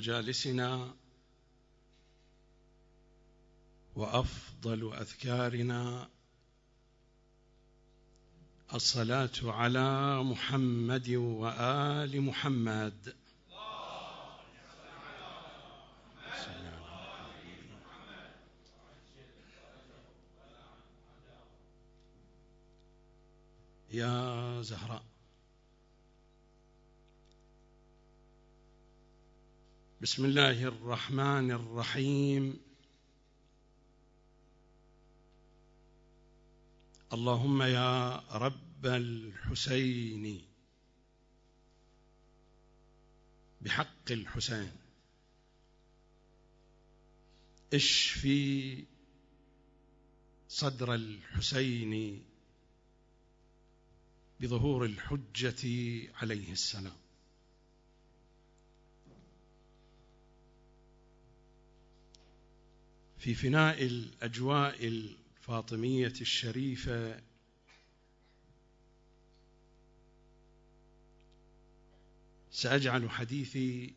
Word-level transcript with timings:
مجالسنا 0.00 0.94
وأفضل 3.96 4.92
أذكارنا 4.94 6.08
الصلاة 8.74 9.30
على 9.44 10.22
محمد 10.22 11.10
وآل 11.10 12.20
محمد. 12.20 13.16
يا 23.92 24.62
زهراء. 24.62 25.19
بسم 30.02 30.24
الله 30.24 30.62
الرحمن 30.62 31.50
الرحيم. 31.50 32.60
اللهم 37.12 37.62
يا 37.62 38.16
رب 38.16 38.86
الحسين. 38.86 40.42
بحق 43.60 44.10
الحسين. 44.10 44.72
اشفي 47.72 48.84
صدر 50.48 50.94
الحسين 50.94 52.24
بظهور 54.40 54.84
الحجة 54.84 55.62
عليه 56.14 56.52
السلام. 56.52 56.99
في 63.20 63.34
فناء 63.34 63.82
الأجواء 63.86 64.86
الفاطمية 64.86 66.12
الشريفة. 66.20 67.22
سأجعل 72.50 73.10
حديثي 73.10 73.94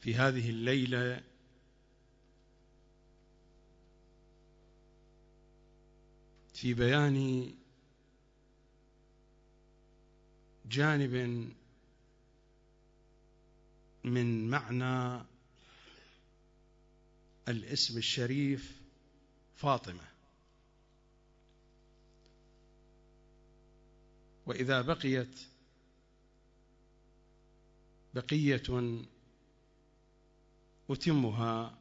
في 0.00 0.14
هذه 0.14 0.50
الليلة 0.50 1.22
في 6.54 6.74
بيان 6.74 7.54
جانب 10.66 11.54
من 14.04 14.50
معنى 14.50 15.24
الاسم 17.48 17.98
الشريف 17.98 18.82
فاطمة. 19.54 20.08
وإذا 24.46 24.82
بقيت 24.82 25.40
بقية 28.14 28.62
أتمها 30.90 31.78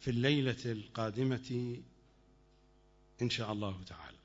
في 0.00 0.10
الليلة 0.10 0.64
القادمة 0.64 1.82
إن 3.22 3.30
شاء 3.30 3.52
الله 3.52 3.82
تعالى. 3.84 4.18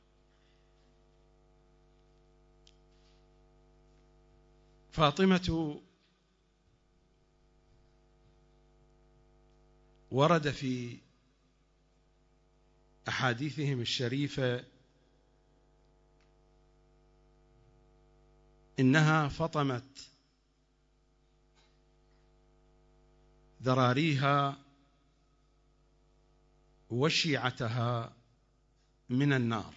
فاطمة 4.91 5.81
ورد 10.11 10.49
في 10.49 10.97
أحاديثهم 13.07 13.81
الشريفة 13.81 14.65
إنها 18.79 19.27
فطمت 19.27 20.09
ذراريها 23.63 24.57
وشيعتها 26.89 28.13
من 29.09 29.33
النار. 29.33 29.73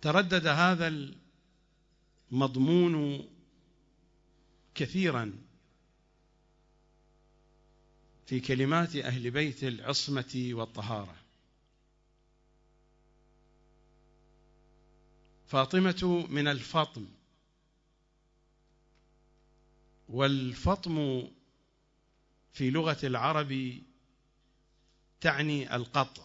تردد 0.00 0.46
هذا 0.46 1.14
المضمون 2.32 3.28
كثيرا. 4.74 5.47
في 8.28 8.40
كلمات 8.40 8.96
أهل 8.96 9.30
بيت 9.30 9.64
العصمة 9.64 10.50
والطهارة. 10.52 11.16
فاطمة 15.46 16.26
من 16.30 16.48
الفطم. 16.48 17.06
والفطم 20.08 21.28
في 22.52 22.70
لغة 22.70 22.98
العرب 23.04 23.82
تعني 25.20 25.76
القطع. 25.76 26.22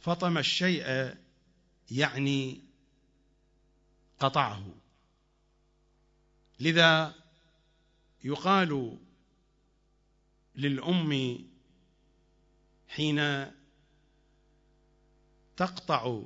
فطم 0.00 0.38
الشيء 0.38 1.14
يعني 1.90 2.60
قطعه. 4.20 4.74
لذا 6.60 7.21
يقال 8.24 8.98
للأم 10.54 11.38
حين 12.88 13.46
تقطع 15.56 16.22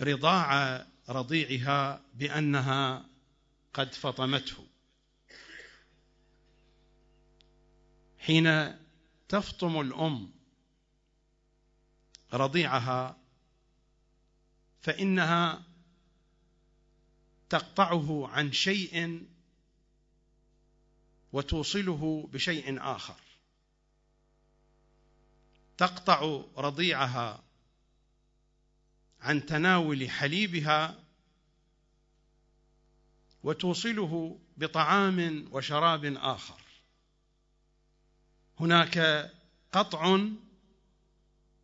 رضاع 0.00 0.86
رضيعها 1.08 2.02
بأنها 2.14 3.08
قد 3.74 3.94
فطمته. 3.94 4.66
حين 8.18 8.76
تفطم 9.28 9.80
الأم 9.80 10.32
رضيعها 12.32 13.18
فإنها 14.80 15.62
تقطعه 17.48 18.28
عن 18.28 18.52
شيء 18.52 19.26
وتوصله 21.36 22.28
بشيء 22.32 22.80
آخر. 22.80 23.20
تقطع 25.78 26.42
رضيعها 26.56 27.42
عن 29.20 29.46
تناول 29.46 30.10
حليبها 30.10 31.04
وتوصله 33.42 34.38
بطعام 34.56 35.48
وشراب 35.52 36.04
آخر. 36.04 36.60
هناك 38.60 39.30
قطع 39.72 40.18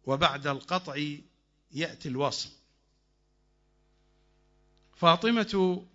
وبعد 0.04 0.46
القطع 0.46 1.06
يأتي 1.72 2.08
الوصل. 2.08 2.50
فاطمة 4.96 5.86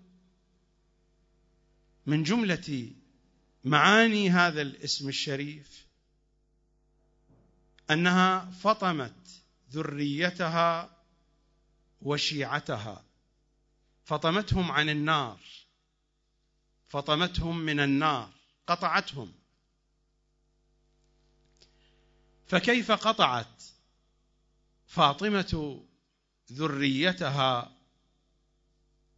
من 2.06 2.24
جملة 2.24 2.97
معاني 3.68 4.30
هذا 4.30 4.62
الاسم 4.62 5.10
الشريف. 5.10 5.88
أنها 7.92 8.52
فطمت 8.52 9.42
ذريتها 9.72 10.98
وشيعتها. 12.02 13.04
فطمتهم 14.06 14.72
عن 14.72 14.90
النار. 14.90 15.40
فطمتهم 16.88 17.58
من 17.58 17.80
النار. 17.80 18.30
قطعتهم. 18.68 19.34
فكيف 22.48 22.92
قطعت؟ 22.92 23.64
فاطمة 24.88 25.84
ذريتها 26.52 27.72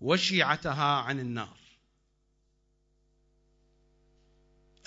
وشيعتها 0.02 0.96
عن 1.02 1.20
النار. 1.20 1.59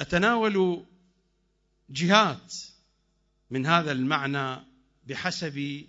أتناول 0.03 0.87
جهات 1.91 2.55
من 3.51 3.67
هذا 3.67 3.93
المعنى 3.93 4.65
بحسب 5.07 5.87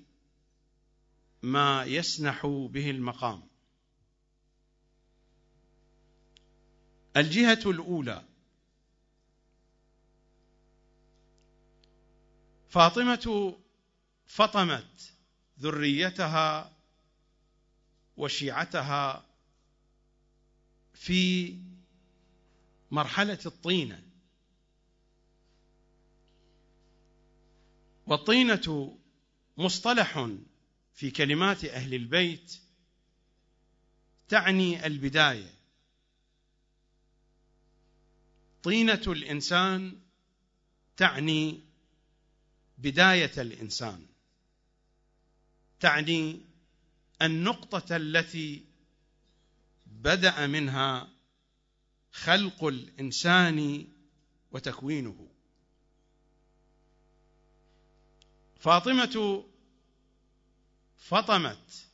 ما 1.43 1.83
يسنح 1.83 2.45
به 2.45 2.89
المقام. 2.89 3.43
الجهة 7.17 7.59
الأولى 7.65 8.23
فاطمة 12.69 13.57
فطمت 14.25 15.13
ذريتها 15.59 16.73
وشيعتها 18.17 19.25
في 20.93 21.53
مرحلة 22.93 23.39
الطينة. 23.45 24.03
والطينة 28.07 28.97
مصطلح 29.57 30.29
في 30.93 31.11
كلمات 31.11 31.65
أهل 31.65 31.93
البيت 31.93 32.59
تعني 34.29 34.85
البداية. 34.85 35.53
طينة 38.63 39.03
الإنسان 39.07 39.99
تعني 40.97 41.61
بداية 42.77 43.31
الإنسان. 43.37 44.05
تعني 45.79 46.41
النقطة 47.21 47.95
التي 47.95 48.65
بدأ 49.85 50.47
منها 50.47 51.12
خلق 52.13 52.63
الإنسان 52.63 53.87
وتكوينه. 54.51 55.29
فاطمة 58.59 59.45
فطمت 60.97 61.87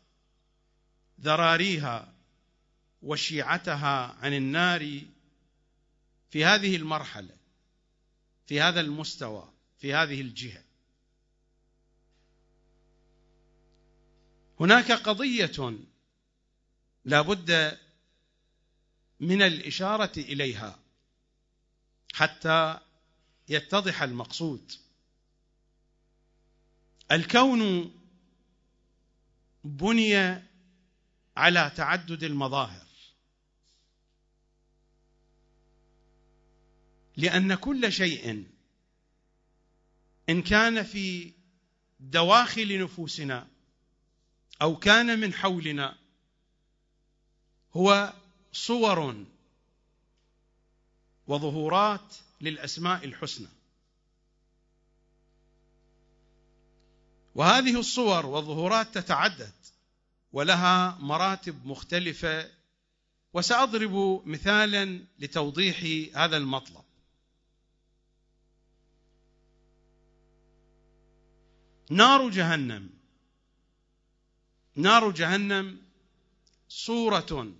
ذراريها 1.21 2.13
وشيعتها 3.01 4.15
عن 4.21 4.33
النار 4.33 5.01
في 6.29 6.45
هذه 6.45 6.75
المرحلة 6.75 7.37
في 8.45 8.61
هذا 8.61 8.81
المستوى 8.81 9.53
في 9.77 9.93
هذه 9.93 10.21
الجهة. 10.21 10.63
هناك 14.59 14.91
قضية 14.91 15.79
لا 17.05 17.21
بد 17.21 17.79
من 19.19 19.41
الإشارة 19.41 20.11
إليها 20.17 20.79
حتى 22.13 22.79
يتضح 23.49 24.01
المقصود. 24.01 24.71
الكون 27.11 27.91
بني 29.63 30.43
على 31.37 31.71
تعدد 31.75 32.23
المظاهر 32.23 32.87
لأن 37.17 37.55
كل 37.55 37.91
شيء 37.91 38.45
إن 40.29 40.41
كان 40.41 40.83
في 40.83 41.33
دواخل 41.99 42.83
نفوسنا 42.83 43.47
أو 44.61 44.75
كان 44.75 45.19
من 45.19 45.33
حولنا 45.33 45.97
هو 47.73 48.13
صور 48.51 49.25
وظهورات 51.27 52.15
للأسماء 52.41 53.05
الحسنى. 53.05 53.47
وهذه 57.35 57.79
الصور 57.79 58.25
والظهورات 58.25 58.97
تتعدد 58.97 59.53
ولها 60.33 60.97
مراتب 60.99 61.65
مختلفة 61.65 62.51
وسأضرب 63.33 64.21
مثالا 64.25 65.05
لتوضيح 65.19 66.09
هذا 66.17 66.37
المطلب. 66.37 66.83
نار 71.89 72.29
جهنم. 72.29 72.89
نار 74.75 75.11
جهنم 75.11 75.81
صورة 76.69 77.53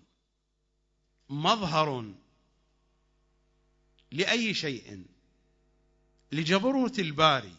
مظهر 1.29 2.13
لأي 4.11 4.53
شيء 4.53 5.05
لجبروت 6.31 6.99
الباري 6.99 7.55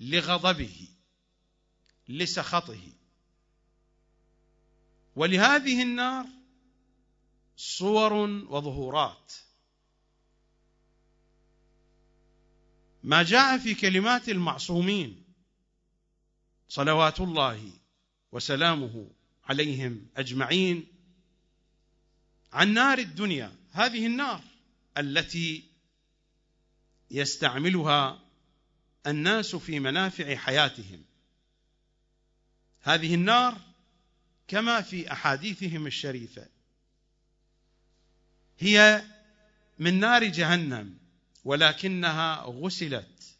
لغضبه 0.00 0.88
لسخطه. 2.08 2.92
ولهذه 5.16 5.82
النار 5.82 6.26
صور 7.56 8.12
وظهورات. 8.48 9.32
ما 13.02 13.22
جاء 13.22 13.58
في 13.58 13.74
كلمات 13.74 14.28
المعصومين 14.28 15.24
صلوات 16.68 17.20
الله 17.20 17.72
وسلامه 18.32 19.10
عليهم 19.44 20.06
أجمعين 20.16 20.93
عن 22.54 22.74
نار 22.74 22.98
الدنيا 22.98 23.56
هذه 23.72 24.06
النار 24.06 24.42
التي 24.98 25.64
يستعملها 27.10 28.20
الناس 29.06 29.56
في 29.56 29.80
منافع 29.80 30.36
حياتهم. 30.36 31.04
هذه 32.80 33.14
النار 33.14 33.60
كما 34.48 34.80
في 34.80 35.12
أحاديثهم 35.12 35.86
الشريفة. 35.86 36.48
هي 38.58 39.04
من 39.78 40.00
نار 40.00 40.24
جهنم 40.24 40.98
ولكنها 41.44 42.42
غسلت 42.46 43.36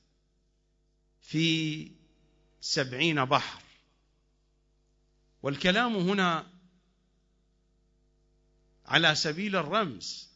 في 1.22 1.90
سبعين 2.60 3.24
بحر. 3.24 3.62
والكلام 5.42 5.96
هنا 5.96 6.53
على 8.86 9.14
سبيل 9.14 9.56
الرمز. 9.56 10.28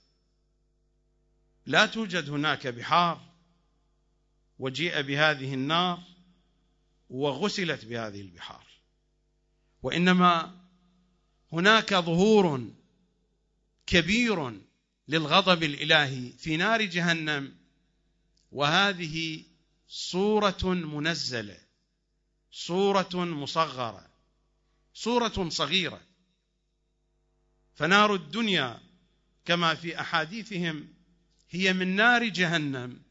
لا 1.67 1.87
توجد 1.87 2.31
هناك 2.31 2.67
بحار 2.67 3.29
وجيء 4.59 5.01
بهذه 5.01 5.55
النار 5.55 6.03
وغسلت 7.11 7.85
بهذه 7.85 8.21
البحار. 8.21 8.67
وإنما 9.83 10.61
هناك 11.53 11.95
ظهور 11.95 12.73
كبير 13.87 14.61
للغضب 15.09 15.63
الإلهي 15.63 16.33
في 16.33 16.57
نار 16.57 16.83
جهنم 16.83 17.57
وهذه 18.53 19.45
صورة 19.89 20.65
منزلة 20.65 21.59
صورة 22.51 23.15
مصغرة 23.15 24.11
صورة 24.95 25.49
صغيرة. 25.49 26.08
فنار 27.79 28.15
الدنيا 28.15 28.81
كما 29.45 29.75
في 29.75 30.01
أحاديثهم 30.01 30.89
هي 31.51 31.73
من 31.73 31.97
نار 31.97 32.29
جهنم 32.29 33.03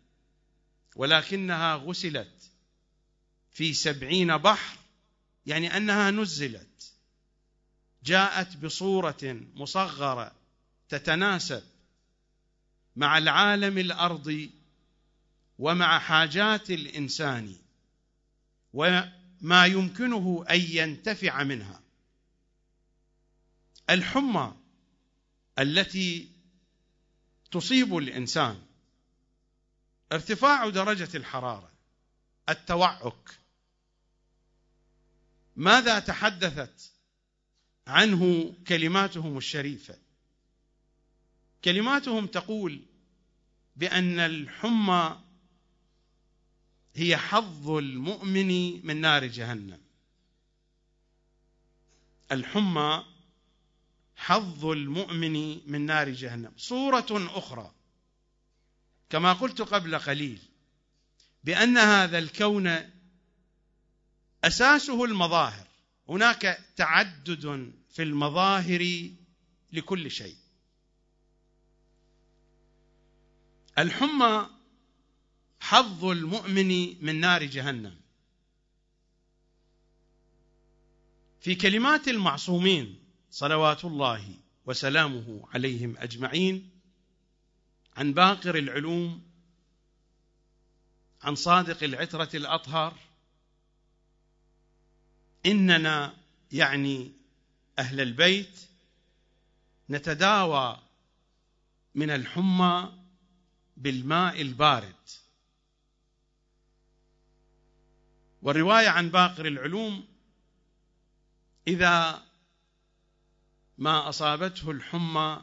ولكنها 0.96 1.76
غسلت 1.76 2.52
في 3.52 3.74
سبعين 3.74 4.38
بحر 4.38 4.78
يعني 5.46 5.78
أنها 5.78 6.12
نزلت 6.12 6.94
جاءت 8.04 8.58
بصورة 8.58 9.40
مصغرة 9.56 10.36
تتناسب 10.90 11.64
مع 12.96 13.18
العالم 13.18 13.78
الأرضي 13.78 14.52
ومع 15.60 16.00
حاجات 16.00 16.72
الإنسان 16.72 17.56
وما 18.74 19.66
يمكنه 19.66 20.46
أن 20.50 20.60
ينتفع 20.60 21.44
منها. 21.44 21.87
الحمى 23.89 24.56
التي 25.60 26.32
تصيب 27.51 27.98
الإنسان 27.98 28.62
ارتفاع 30.12 30.70
درجة 30.70 31.17
الحرارة 31.17 31.72
التوعك. 32.50 33.39
ماذا 35.56 36.00
تحدثت 36.00 36.91
عنه 37.88 38.53
كلماتهم 38.67 39.38
الشريفة؟ 39.38 39.98
كلماتهم 41.65 42.27
تقول 42.27 42.82
بأن 43.75 44.20
الحمى 44.20 45.22
هي 46.96 47.17
حظ 47.17 47.70
المؤمن 47.70 48.82
من 48.86 49.01
نار 49.01 49.25
جهنم. 49.25 49.82
الحمى 52.32 53.17
حظ 54.18 54.66
المؤمن 54.66 55.62
من 55.72 55.86
نار 55.86 56.10
جهنم. 56.10 56.54
صورة 56.58 57.08
أخرى 57.12 57.74
كما 59.10 59.34
قلت 59.34 59.62
قبل 59.62 60.00
قليل 60.00 60.42
بأن 61.44 61.78
هذا 61.78 62.18
الكون 62.18 62.92
أساسه 64.44 65.06
المظاهر. 65.06 65.68
هناك 66.10 66.66
تعدد 66.76 67.74
في 67.90 68.04
المظاهر 68.04 69.10
لكل 69.72 70.12
شيء. 70.12 70.38
الحمى 73.78 74.50
حظ 75.60 76.06
المؤمن 76.06 77.04
من 77.06 77.20
نار 77.20 77.44
جهنم. 77.44 78.02
في 81.40 81.56
كلمات 81.56 82.08
المعصومين 82.08 83.07
صلوات 83.38 83.86
الله 83.86 84.36
وسلامه 84.65 85.48
عليهم 85.53 85.98
أجمعين 85.98 86.70
عن 87.98 88.13
باقر 88.13 88.56
العلوم 88.58 89.24
عن 91.22 91.36
صادق 91.36 91.84
العترة 91.84 92.29
الاطهر 92.34 92.98
إننا 95.46 96.13
يعني 96.51 97.12
أهل 97.79 98.01
البيت 98.01 98.60
نتداوى 99.89 100.79
من 101.96 102.10
الحمى 102.10 102.94
بالماء 103.77 104.41
البارد. 104.41 105.10
والرواية 108.41 108.88
عن 108.89 109.10
باقر 109.10 109.46
العلوم 109.48 110.08
إذا 111.67 112.26
ما 113.77 114.10
أصابته 114.10 114.72
الحمى 114.72 115.41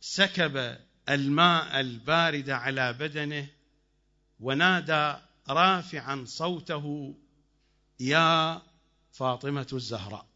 سكب 0.00 0.78
الماء 1.08 1.80
البارد 1.80 2.50
على 2.50 2.92
بدنه 2.92 3.48
ونادى 4.40 5.14
رافعا 5.48 6.24
صوته 6.26 7.14
يا 8.00 8.62
فاطمة 9.12 9.66
الزهراء. 9.72 10.28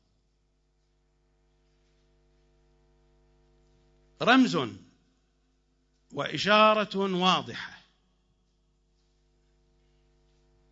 رمز 4.22 4.58
وإشارة 6.12 6.96
واضحة 7.16 7.82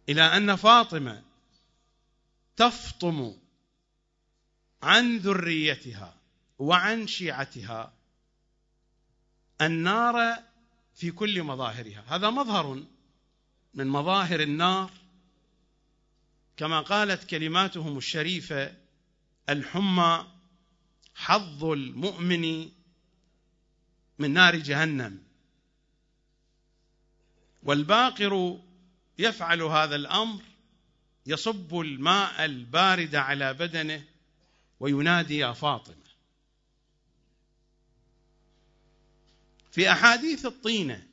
إلى 0.09 0.23
أن 0.23 0.57
فاطمة 0.57 1.23
تفطم 2.57 3.37
عن 4.83 5.17
ذريتها. 5.17 6.20
وعن 6.61 7.07
شيعتها. 7.07 7.93
النار 9.61 10.43
في 10.95 11.11
كل 11.11 11.43
مظاهرها. 11.43 12.05
هذا 12.07 12.31
مظهر 12.31 12.83
من 13.75 13.87
مظاهر 13.87 14.41
النار. 14.41 14.91
كما 16.57 16.81
قالت 16.81 17.25
كلماتهم 17.25 17.99
الشريفة 17.99 18.75
الحمى 19.49 20.27
حظ 21.15 21.65
المؤمن 21.65 22.69
من 24.19 24.31
نار 24.31 24.57
جهنم. 24.57 25.23
والباقر 27.63 28.61
يفعل 29.19 29.63
هذا 29.63 29.97
الأمر 29.97 30.43
يصب 31.27 31.81
الماء 31.81 32.45
البارد 32.45 33.15
على 33.15 33.55
بدنه 33.55 34.05
وينادي 34.81 35.39
يا 35.39 35.53
فاطمه 35.53 36.00
في 39.71 39.93
أحاديث 39.93 40.47
الطينة. 40.47 41.07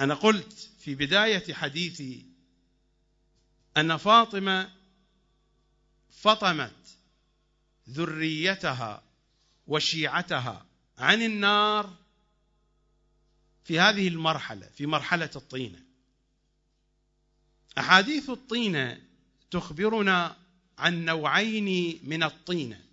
أنا 0.00 0.14
قلت 0.14 0.70
في 0.78 0.94
بداية 0.94 1.54
حديثي 1.54 2.26
أن 3.76 3.96
فاطمة 3.96 4.72
فطمت 6.10 6.96
ذريتها 7.88 9.02
وشيعتها 9.66 10.66
عن 10.98 11.22
النار 11.22 11.96
في 13.64 13.80
هذه 13.80 14.08
المرحلة 14.08 14.66
في 14.66 14.86
مرحلة 14.86 15.30
الطينة. 15.36 15.82
أحاديث 17.78 18.30
الطينة 18.30 19.00
تخبرنا 19.50 20.36
عن 20.78 21.04
نوعين 21.04 22.00
من 22.04 22.22
الطينة. 22.22 22.84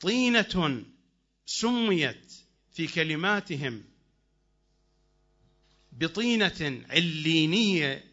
طينة 0.00 0.84
سميت 1.46 2.41
في 2.72 2.86
كلماتهم 2.86 3.84
بطينة 5.92 6.84
علينية 6.90 8.04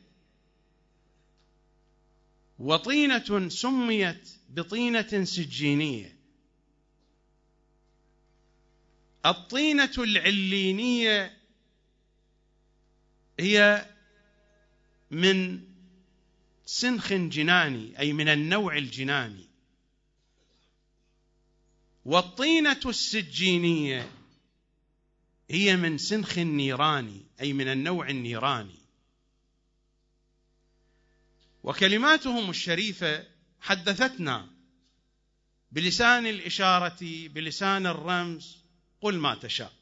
وطينة 2.60 3.50
سميت 3.50 4.30
بطينة 4.50 5.24
سجينية. 5.24 6.20
الطينة 9.26 9.92
العلينية 9.98 11.38
هي 13.40 13.90
من 15.12 15.64
سنخ 16.66 17.14
جناني 17.14 18.00
أي 18.00 18.14
من 18.14 18.28
النوع 18.28 18.78
الجناني. 18.78 19.50
والطينة 22.06 22.80
السجينية 22.86 24.19
هي 25.50 25.76
من 25.76 25.98
سنخ 25.98 26.38
النيراني 26.38 27.26
أي 27.42 27.54
من 27.54 27.68
النوع 27.68 28.10
النيراني. 28.10 28.80
وكلماتهم 31.64 32.50
الشريفة 32.50 33.28
حدثتنا 33.60 34.50
بلسان 35.72 36.26
الإشارة 36.28 37.28
بلسان 37.28 37.86
الرمز 37.88 38.58
قل 39.02 39.18
ما 39.18 39.36
تشاء. 39.36 39.74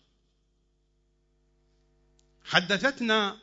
حدثتنا 2.43 3.39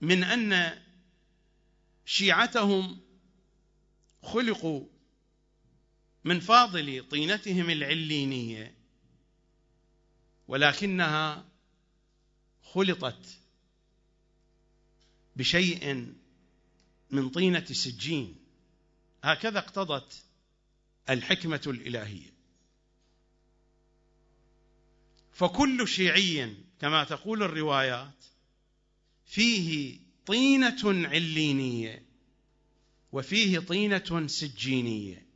من 0.00 0.24
أن 0.24 0.82
شيعتهم 2.04 3.00
خلقوا 4.22 4.86
من 6.24 6.40
فاضل 6.40 7.08
طينتهم 7.10 7.70
العلينية 7.70 8.79
ولكنها 10.50 11.48
خلطت 12.62 13.38
بشيء 15.36 16.14
من 17.10 17.28
طينة 17.28 17.64
سجين 17.64 18.36
هكذا 19.24 19.58
اقتضت 19.58 20.24
الحكمة 21.10 21.60
الإلهية. 21.66 22.30
فكل 25.32 25.88
شيعي 25.88 26.56
كما 26.80 27.04
تقول 27.04 27.42
الروايات 27.42 28.24
فيه 29.26 29.98
طينة 30.26 31.08
علينية 31.08 32.06
وفيه 33.12 33.58
طينة 33.58 34.26
سجينية 34.26 35.26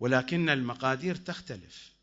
ولكن 0.00 0.48
المقادير 0.48 1.16
تختلف. 1.16 1.93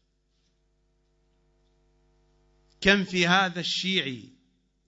كم 2.82 3.04
في 3.04 3.28
هذا 3.28 3.60
الشيعي 3.60 4.30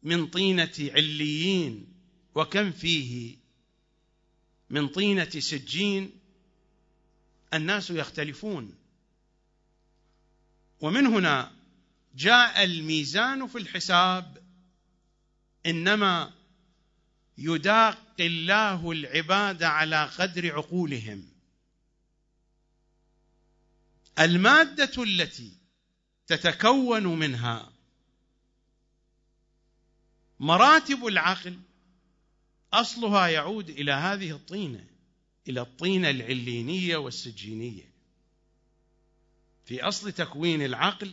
من 0.04 0.28
طينة 0.28 0.74
عليين 0.80 1.94
وكم 2.36 2.72
فيه 2.72 3.38
من 4.70 4.88
طينة 4.88 5.30
سجين؟ 5.30 6.12
الناس 7.54 7.90
يختلفون. 7.90 8.76
ومن 10.80 11.06
هنا 11.06 11.52
جاء 12.16 12.64
الميزان 12.64 13.48
في 13.48 13.58
الحساب. 13.58 14.44
إنما 15.66 16.34
يداق 17.38 18.16
الله 18.20 18.92
العباد 18.92 19.64
على 19.64 20.06
قدر 20.06 20.56
عقولهم. 20.56 21.30
المادة 24.20 25.04
التي 25.04 25.58
تتكون 26.28 27.20
منها 27.20 27.73
مراتب 30.44 31.06
العقل 31.06 31.60
أصلها 32.74 33.28
يعود 33.28 33.70
إلى 33.70 33.92
هذه 33.92 34.32
الطينة 34.32 34.88
إلى 35.48 35.62
الطينة 35.62 36.10
العلينية 36.10 36.98
والسجينية. 36.98 37.94
في 39.66 39.84
أصل 39.84 40.12
تكوين 40.12 40.62
العقل 40.62 41.12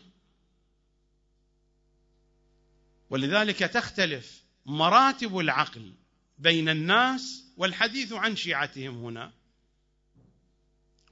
ولذلك 3.11 3.59
تختلف 3.59 4.45
مراتب 4.67 5.39
العقل 5.39 5.95
بين 6.39 6.69
الناس 6.69 7.45
والحديث 7.57 8.13
عن 8.13 8.37
شيعتهم 8.37 9.05
هنا. 9.05 9.33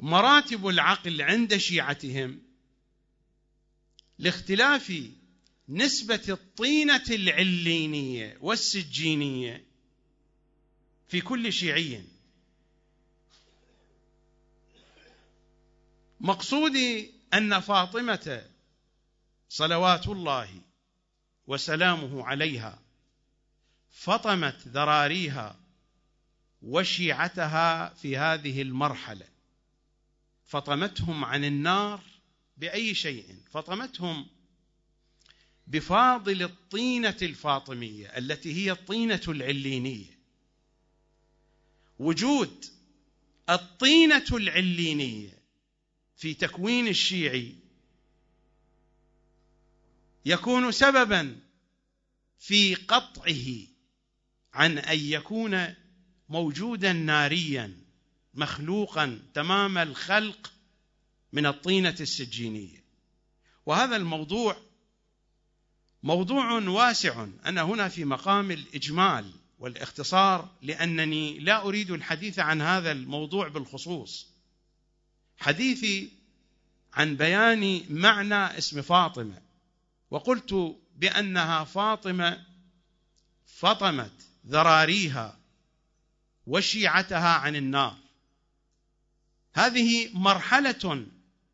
مراتب 0.01 0.67
العقل 0.69 1.23
عند 1.23 1.57
شيعتهم 1.57 2.43
لاختلاف 4.19 4.93
نسبة 5.69 6.23
الطينة 6.29 7.05
العلينية 7.11 8.39
والسجينية 8.41 9.65
في 11.09 11.21
كل 11.21 11.53
شيعي. 11.53 12.05
مقصودي 16.21 17.15
أن 17.35 17.61
فاطمة 17.61 18.51
صلوات 19.49 20.09
الله 20.09 20.63
وسلامه 21.47 22.25
عليها 22.25 22.83
فطمت 23.91 24.69
ذراريها 24.69 25.61
وشيعتها 26.63 27.95
في 27.95 28.17
هذه 28.17 28.63
المرحلة. 28.63 29.29
فطمتهم 30.45 31.25
عن 31.25 31.45
النار 31.45 32.01
بأي 32.57 32.95
شيء؟ 32.95 33.37
فطمتهم 33.51 34.27
بفاضل 35.69 36.43
الطينة 36.43 37.17
الفاطمية 37.23 38.07
التي 38.07 38.53
هي 38.53 38.73
الطينة 38.73 39.21
العلينية. 39.29 40.19
وجود 41.99 42.65
الطينة 43.51 44.25
العلينية 44.33 45.39
في 46.17 46.35
تكوين 46.35 46.89
الشيعي 46.89 47.55
يكون 50.25 50.73
سببا 50.73 51.41
في 52.39 52.75
قطعه 52.75 53.67
عن 54.55 54.79
أن 54.79 54.99
يكون 54.99 55.75
موجودا 56.29 56.93
ناريا 56.93 57.77
مخلوقا 58.35 59.23
تمام 59.35 59.79
الخلق 59.79 60.53
من 61.33 61.47
الطينة 61.47 61.97
السجينية. 62.01 62.85
وهذا 63.67 63.97
الموضوع 63.97 64.68
موضوع 66.03 66.53
واسع. 66.53 67.27
أنا 67.45 67.63
هنا 67.63 67.89
في 67.89 68.05
مقام 68.05 68.51
الإجمال 68.51 69.33
والاختصار 69.59 70.49
لأنني 70.63 71.39
لا 71.39 71.63
أريد 71.63 71.91
الحديث 71.91 72.39
عن 72.39 72.63
هذا 72.63 72.93
الموضوع 72.93 73.49
بالخصوص. 73.49 74.27
حديثي 75.37 76.11
عن 76.95 77.17
بيان 77.17 77.85
معنى 77.91 78.59
اسم 78.59 78.83
فاطمة. 78.83 79.43
وقلت 80.11 80.77
بأنها 80.97 81.65
فاطمة 81.65 82.45
فطمت 83.47 84.13
ذراريها 84.47 85.39
وشيعتها 86.47 87.29
عن 87.29 87.57
النار. 87.57 87.97
هذه 89.55 90.11
مرحلة 90.15 91.07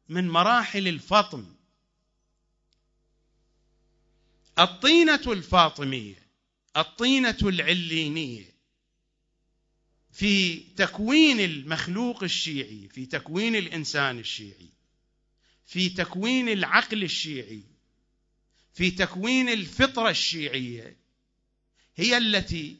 من 0.08 0.28
مراحل 0.28 0.88
الفطم. 0.88 1.53
الطينة 4.58 5.22
الفاطمية 5.26 6.24
الطينة 6.76 7.36
العلينية. 7.42 8.54
في 10.14 10.60
تكوين 10.76 11.40
المخلوق 11.40 12.22
الشيعي 12.22 12.88
في 12.88 13.06
تكوين 13.06 13.56
الإنسان 13.56 14.18
الشيعي 14.18 14.68
في 15.66 15.88
تكوين 15.88 16.48
العقل 16.48 17.02
الشيعي 17.02 17.62
في 18.72 18.90
تكوين 18.90 19.48
الفطرة 19.48 20.10
الشيعية 20.10 20.96
هي 21.96 22.16
التي 22.16 22.76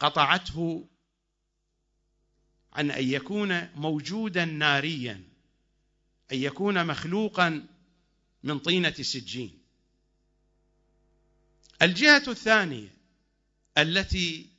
قطعته 0.00 0.88
عن 2.72 2.90
أن 2.90 3.08
يكون 3.08 3.68
موجودا 3.74 4.44
ناريا 4.44 5.24
أن 6.32 6.38
يكون 6.38 6.86
مخلوقا 6.86 7.66
من 8.42 8.58
طينة 8.58 8.92
سجين. 8.92 9.55
الجهة 11.82 12.22
الثانية 12.28 12.88
التي 13.78 14.50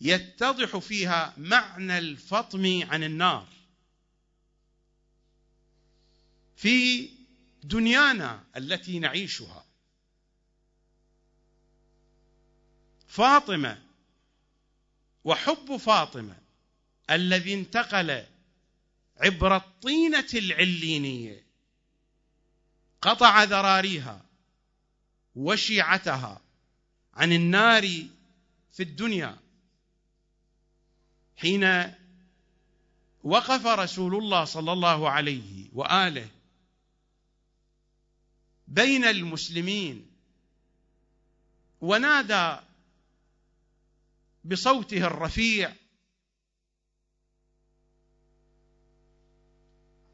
يتضح 0.00 0.76
فيها 0.78 1.34
معنى 1.36 1.98
الفطم 1.98 2.82
عن 2.90 3.04
النار. 3.04 3.48
في 6.56 7.10
دنيانا 7.62 8.44
التي 8.56 8.98
نعيشها 8.98 9.64
فاطمة 13.08 13.82
وحب 15.24 15.76
فاطمة 15.76 16.36
الذي 17.10 17.54
انتقل 17.54 18.24
عبر 19.16 19.56
الطينة 19.56 20.28
العلينية 20.34 21.44
قطع 23.02 23.42
ذراريها 23.42 24.24
وشيعتها 25.36 26.40
عن 27.14 27.32
النار 27.32 27.82
في 28.72 28.82
الدنيا. 28.82 29.36
حين 31.36 31.94
وقف 33.24 33.66
رسول 33.66 34.16
الله 34.16 34.44
صلى 34.44 34.72
الله 34.72 35.10
عليه 35.10 35.68
وآله 35.72 36.28
بين 38.68 39.04
المسلمين 39.04 40.10
ونادى 41.80 42.60
بصوته 44.44 45.06
الرفيع 45.06 45.72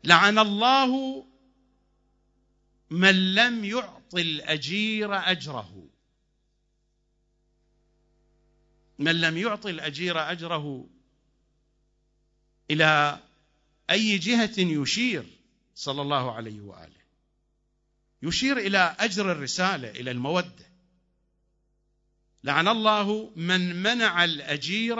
لعن 0.04 0.38
الله 0.38 1.24
من 2.90 3.34
لم 3.34 3.64
يعط 3.64 3.99
الأجير 4.14 5.30
أجره. 5.30 5.86
من 8.98 9.20
لم 9.20 9.36
يعطي 9.36 9.70
الأجير 9.70 10.32
أجره 10.32 10.86
إلى 12.70 13.20
أي 13.90 14.18
جهة 14.18 14.58
يشير 14.58 15.26
صلى 15.74 16.02
الله 16.02 16.32
عليه 16.32 16.60
وآله. 16.60 17.00
يشير 18.22 18.58
إلى 18.58 18.96
أجر 18.98 19.32
الرسالة 19.32 19.90
إلى 19.90 20.10
المودة. 20.10 20.70
لعن 22.44 22.68
الله 22.68 23.32
من 23.36 23.82
منع 23.82 24.24
الأجير 24.24 24.98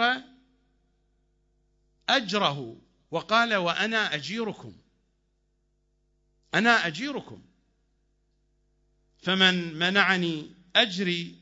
أجره 2.09 2.81
وقال 3.11 3.55
وأنا 3.55 4.15
أجيركم. 4.15 4.73
أنا 6.53 6.87
أجيركم. 6.87 7.50
فمن 9.21 9.73
منعني 9.79 10.51
أجري 10.75 11.41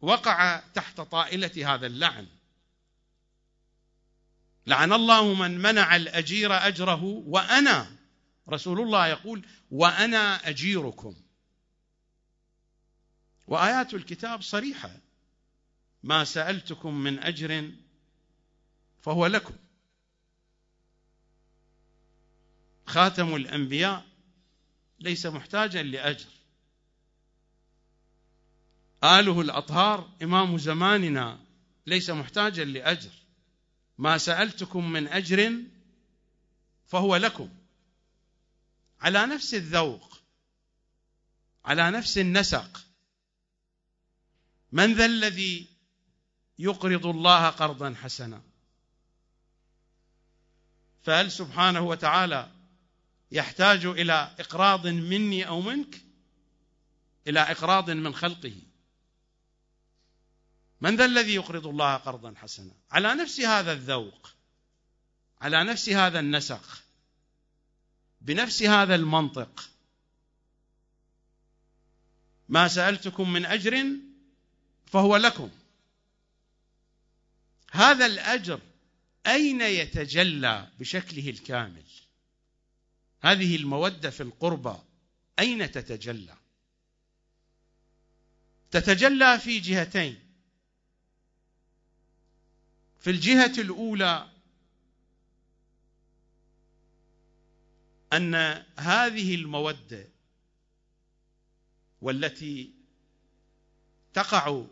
وقع 0.00 0.62
تحت 0.74 1.00
طائلة 1.00 1.74
هذا 1.74 1.86
اللعن. 1.86 2.26
لعن 4.66 4.92
الله 4.92 5.34
من 5.34 5.58
منع 5.58 5.96
الأجير 5.96 6.52
أجره 6.52 7.04
وأنا 7.04 7.96
رسول 8.48 8.80
الله 8.80 9.06
يقول 9.06 9.46
وأنا 9.70 10.48
أجيركم. 10.48 11.16
وآيات 13.46 13.94
الكتاب 13.94 14.42
صريحة. 14.42 15.00
ما 16.02 16.24
سألتكم 16.24 16.94
من 16.94 17.18
أجر 17.18 17.70
فهو 19.00 19.26
لكم. 19.26 19.54
خاتم 22.86 23.34
الأنبياء 23.34 24.06
ليس 25.00 25.26
محتاجا 25.26 25.82
لأجر. 25.82 26.41
آله 29.04 29.40
الأطهار 29.40 30.10
إمام 30.22 30.58
زماننا 30.58 31.40
ليس 31.86 32.10
محتاجا 32.10 32.64
لأجر. 32.64 33.10
ما 33.98 34.18
سألتكم 34.18 34.92
من 34.92 35.08
أجر 35.08 35.62
فهو 36.86 37.16
لكم. 37.16 37.48
على 39.00 39.26
نفس 39.26 39.54
الذوق 39.54 40.18
على 41.64 41.90
نفس 41.90 42.18
النسق 42.18 42.84
من 44.72 44.94
ذا 44.94 45.04
الذي 45.04 45.66
يقرض 46.58 47.06
الله 47.06 47.48
قرضا 47.48 47.94
حسنا؟ 48.02 48.42
فهل 51.02 51.30
سبحانه 51.32 51.80
وتعالى 51.80 52.50
يحتاج 53.32 53.86
إلى 53.86 54.34
إقراض 54.38 54.86
مني 54.86 55.48
أو 55.48 55.60
منك؟ 55.60 56.00
إلى 57.26 57.40
إقراض 57.40 57.90
من 57.90 58.14
خلقه. 58.14 58.54
من 60.82 60.96
ذا 60.96 61.04
الذي 61.04 61.34
يقرض 61.34 61.66
الله 61.66 61.96
قرضا 61.96 62.34
حسنا؟ 62.36 62.72
على 62.90 63.14
نفس 63.14 63.40
هذا 63.40 63.72
الذوق 63.72 64.34
على 65.40 65.64
نفس 65.64 65.88
هذا 65.88 66.20
النسق 66.20 66.82
بنفس 68.20 68.62
هذا 68.62 68.94
المنطق. 68.94 69.70
ما 72.48 72.68
سألتكم 72.68 73.32
من 73.32 73.44
أجر 73.44 73.86
فهو 74.86 75.16
لكم. 75.16 75.50
هذا 77.70 78.06
الأجر 78.06 78.60
أين 79.26 79.60
يتجلى 79.60 80.70
بشكله 80.78 81.30
الكامل؟ 81.30 81.84
هذه 83.20 83.56
المودة 83.56 84.10
في 84.10 84.22
القربى 84.22 84.76
أين 85.38 85.70
تتجلى؟ 85.70 86.36
تتجلى 88.70 89.38
في 89.38 89.58
جهتين. 89.60 90.21
في 93.02 93.10
الجهة 93.10 93.52
الأولى 93.58 94.28
أن 98.12 98.34
هذه 98.78 99.34
المودة 99.34 100.08
والتي 102.00 102.72
تقع 104.14 104.64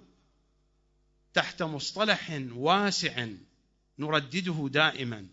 تحت 1.34 1.62
مصطلح 1.62 2.40
واسع 2.52 3.28
نردده 3.98 4.68
دائما 4.68 5.26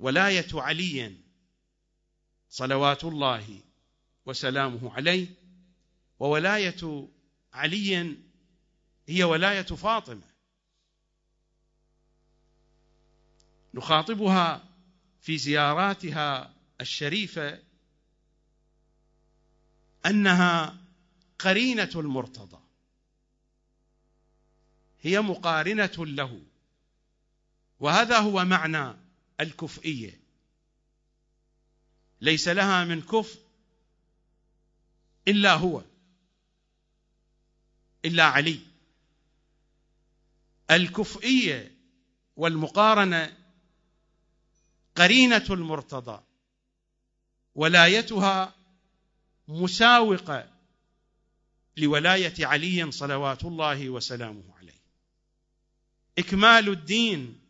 ولاية 0.00 0.48
علي 0.54 1.16
صلوات 2.48 3.04
الله 3.04 3.60
وسلامه 4.26 4.94
عليه 4.94 5.26
وولاية 6.18 7.08
علي 7.52 8.16
هي 9.08 9.24
ولاية 9.24 9.62
فاطمة. 9.62 10.29
نخاطبها 13.74 14.64
في 15.20 15.38
زياراتها 15.38 16.54
الشريفة 16.80 17.62
أنها 20.06 20.76
قرينة 21.38 21.90
المرتضى. 21.94 22.60
هي 25.00 25.20
مقارنة 25.20 26.06
له. 26.06 26.42
وهذا 27.80 28.18
هو 28.18 28.44
معنى 28.44 28.96
الكفئية. 29.40 30.20
ليس 32.20 32.48
لها 32.48 32.84
من 32.84 33.02
كفء 33.02 33.40
إلا 35.28 35.54
هو 35.54 35.82
إلا 38.04 38.24
علي. 38.24 38.60
الكفئية 40.70 41.74
والمقارنة 42.36 43.39
قرينة 44.96 45.46
المرتضى. 45.50 46.22
ولايتها 47.54 48.54
مساوقة 49.48 50.48
لولاية 51.76 52.46
علي 52.46 52.90
صلوات 52.90 53.44
الله 53.44 53.88
وسلامه 53.90 54.56
عليه. 54.58 54.80
إكمال 56.18 56.68
الدين 56.68 57.40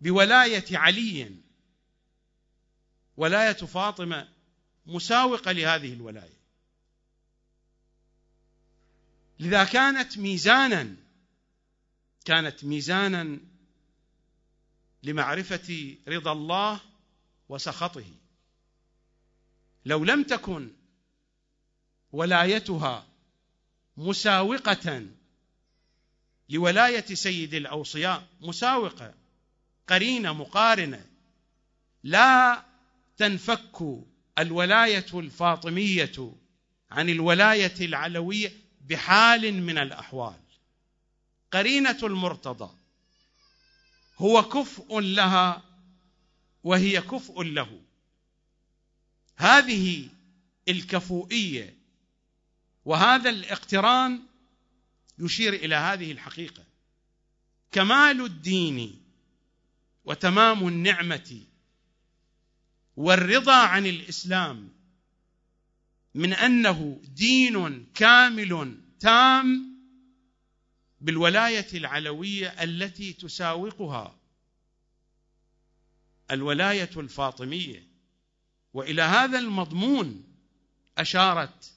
بولاية 0.00 0.78
علي. 0.78 1.34
ولاية 3.16 3.52
فاطمة 3.52 4.28
مساوقة 4.86 5.52
لهذه 5.52 5.92
الولاية. 5.92 6.38
لذا 9.38 9.64
كانت 9.64 10.18
ميزانا 10.18 10.96
كانت 12.24 12.64
ميزانا 12.64 13.38
لمعرفة 15.02 15.96
رضا 16.08 16.32
الله 16.32 16.80
وسخطه. 17.48 18.04
لو 19.84 20.04
لم 20.04 20.22
تكن 20.22 20.70
ولايتها 22.12 23.06
مساوقة 23.96 25.06
لولاية 26.48 27.14
سيد 27.14 27.54
الأوصياء 27.54 28.26
مساوقة 28.40 29.14
قرينة 29.88 30.32
مقارنة 30.32 31.06
لا 32.02 32.64
تنفك 33.16 34.04
الولاية 34.38 35.06
الفاطمية 35.14 36.32
عن 36.90 37.08
الولاية 37.08 37.74
العلوية 37.80 38.52
بحال 38.80 39.62
من 39.62 39.78
الأحوال. 39.78 40.40
قرينة 41.52 41.98
المرتضى 42.02 42.77
هو 44.18 44.42
كفء 44.42 45.00
لها 45.00 45.62
وهي 46.64 47.00
كفء 47.00 47.42
له. 47.42 47.80
هذه 49.36 50.08
الكفوئيه 50.68 51.74
وهذا 52.84 53.30
الاقتران 53.30 54.22
يشير 55.18 55.52
إلى 55.52 55.74
هذه 55.74 56.12
الحقيقة. 56.12 56.64
كمال 57.72 58.24
الدين 58.24 59.02
وتمام 60.04 60.68
النعمة 60.68 61.40
والرضا 62.96 63.54
عن 63.54 63.86
الإسلام 63.86 64.68
من 66.14 66.32
أنه 66.32 67.00
دين 67.16 67.86
كامل 67.94 68.78
تام 69.00 69.77
بالولاية 71.00 71.66
العلوية 71.74 72.48
التي 72.48 73.12
تساوقها 73.12 74.18
الولاية 76.30 76.90
الفاطمية. 76.96 77.88
وإلى 78.74 79.02
هذا 79.02 79.38
المضمون 79.38 80.24
أشارت 80.98 81.72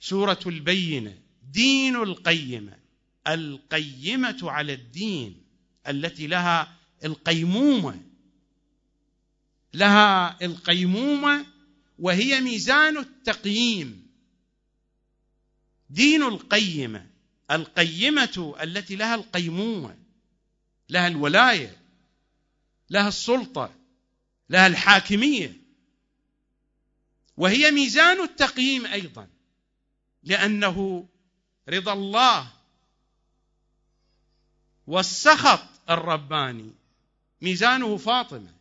سورة 0.00 0.40
البينة 0.46 1.18
دين 1.42 1.96
القيمة 1.96 2.78
القيمة 3.28 4.38
على 4.42 4.72
الدين 4.72 5.44
التي 5.88 6.26
لها 6.26 6.76
القيمومة 7.04 8.02
لها 9.74 10.44
القيمومة 10.44 11.46
وهي 11.98 12.40
ميزان 12.40 12.98
التقييم. 12.98 14.06
دين 15.90 16.22
القيمة 16.22 17.13
القيمة 17.50 18.54
التي 18.62 18.96
لها 18.96 19.14
القيمومه 19.14 19.96
لها 20.88 21.08
الولاية 21.08 21.80
لها 22.90 23.08
السلطة 23.08 23.74
لها 24.50 24.66
الحاكمية. 24.66 25.64
وهي 27.36 27.70
ميزان 27.70 28.20
التقييم 28.20 28.86
أيضا 28.86 29.28
لأنه 30.22 31.08
رضا 31.68 31.92
الله 31.92 32.52
والسخط 34.86 35.90
الرباني 35.90 36.72
ميزانه 37.40 37.96
فاطمة 37.96 38.54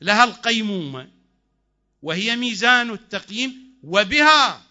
لها 0.00 0.24
القيمومة 0.24 1.10
وهي 2.02 2.36
ميزان 2.36 2.90
التقييم 2.90 3.78
وبها 3.82 4.62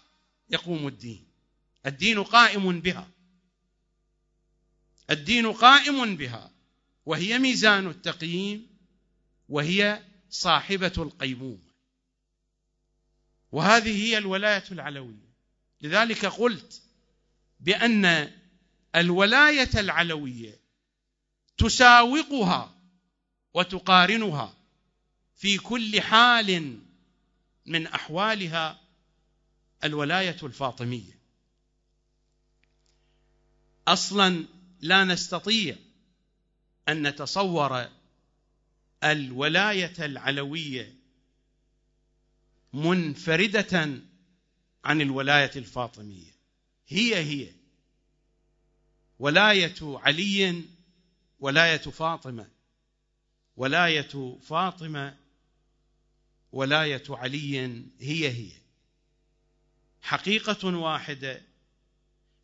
يقوم 0.50 0.88
الدين. 0.88 1.31
الدين 1.86 2.22
قائم 2.22 2.80
بها. 2.80 3.10
الدين 5.10 5.52
قائم 5.52 6.16
بها. 6.16 6.50
وهي 7.06 7.38
ميزان 7.38 7.86
التقييم 7.86 8.66
وهي 9.48 10.02
صاحبة 10.30 10.92
القيمومه 10.98 11.72
وهذه 13.52 14.04
هي 14.04 14.18
الولاية 14.18 14.64
العلوية. 14.72 15.32
لذلك 15.80 16.26
قلت 16.26 16.82
بأن 17.60 18.32
الولاية 18.96 19.70
العلوية 19.74 20.58
تساوقها 21.58 22.74
وتقارنها 23.54 24.56
في 25.36 25.58
كل 25.58 26.00
حال 26.00 26.78
من 27.66 27.86
أحوالها 27.86 28.80
الولاية 29.84 30.36
الفاطمية. 30.42 31.21
أصلا 33.88 34.44
لا 34.80 35.04
نستطيع 35.04 35.76
أن 36.88 37.06
نتصور 37.06 37.88
الولاية 39.04 40.04
العلوية 40.04 40.94
منفردة 42.72 44.00
عن 44.84 45.00
الولاية 45.00 45.50
الفاطمية. 45.56 46.32
هي 46.88 47.16
هي. 47.16 47.52
ولاية 49.18 49.74
علي 49.82 50.64
ولاية 51.40 51.76
فاطمة. 51.76 52.48
ولاية 53.56 54.38
فاطمة 54.42 55.16
ولاية 56.52 57.02
علي 57.10 57.84
هي 58.00 58.28
هي. 58.28 58.50
حقيقة 60.02 60.76
واحدة 60.76 61.51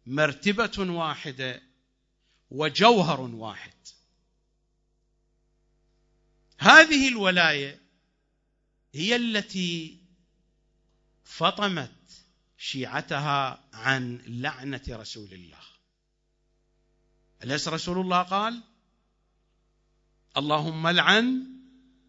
مرتبة 0.08 0.92
واحدة 0.92 1.62
وجوهر 2.50 3.20
واحد. 3.20 3.74
هذه 6.58 7.08
الولاية 7.08 7.80
هي 8.94 9.16
التي 9.16 9.98
فطمت 11.24 12.24
شيعتها 12.56 13.64
عن 13.72 14.22
لعنة 14.26 14.82
رسول 14.88 15.32
الله. 15.32 15.62
أليس 17.44 17.68
رسول 17.68 17.98
الله 17.98 18.22
قال؟ 18.22 18.62
اللهم 20.36 20.88
لعن 20.88 21.46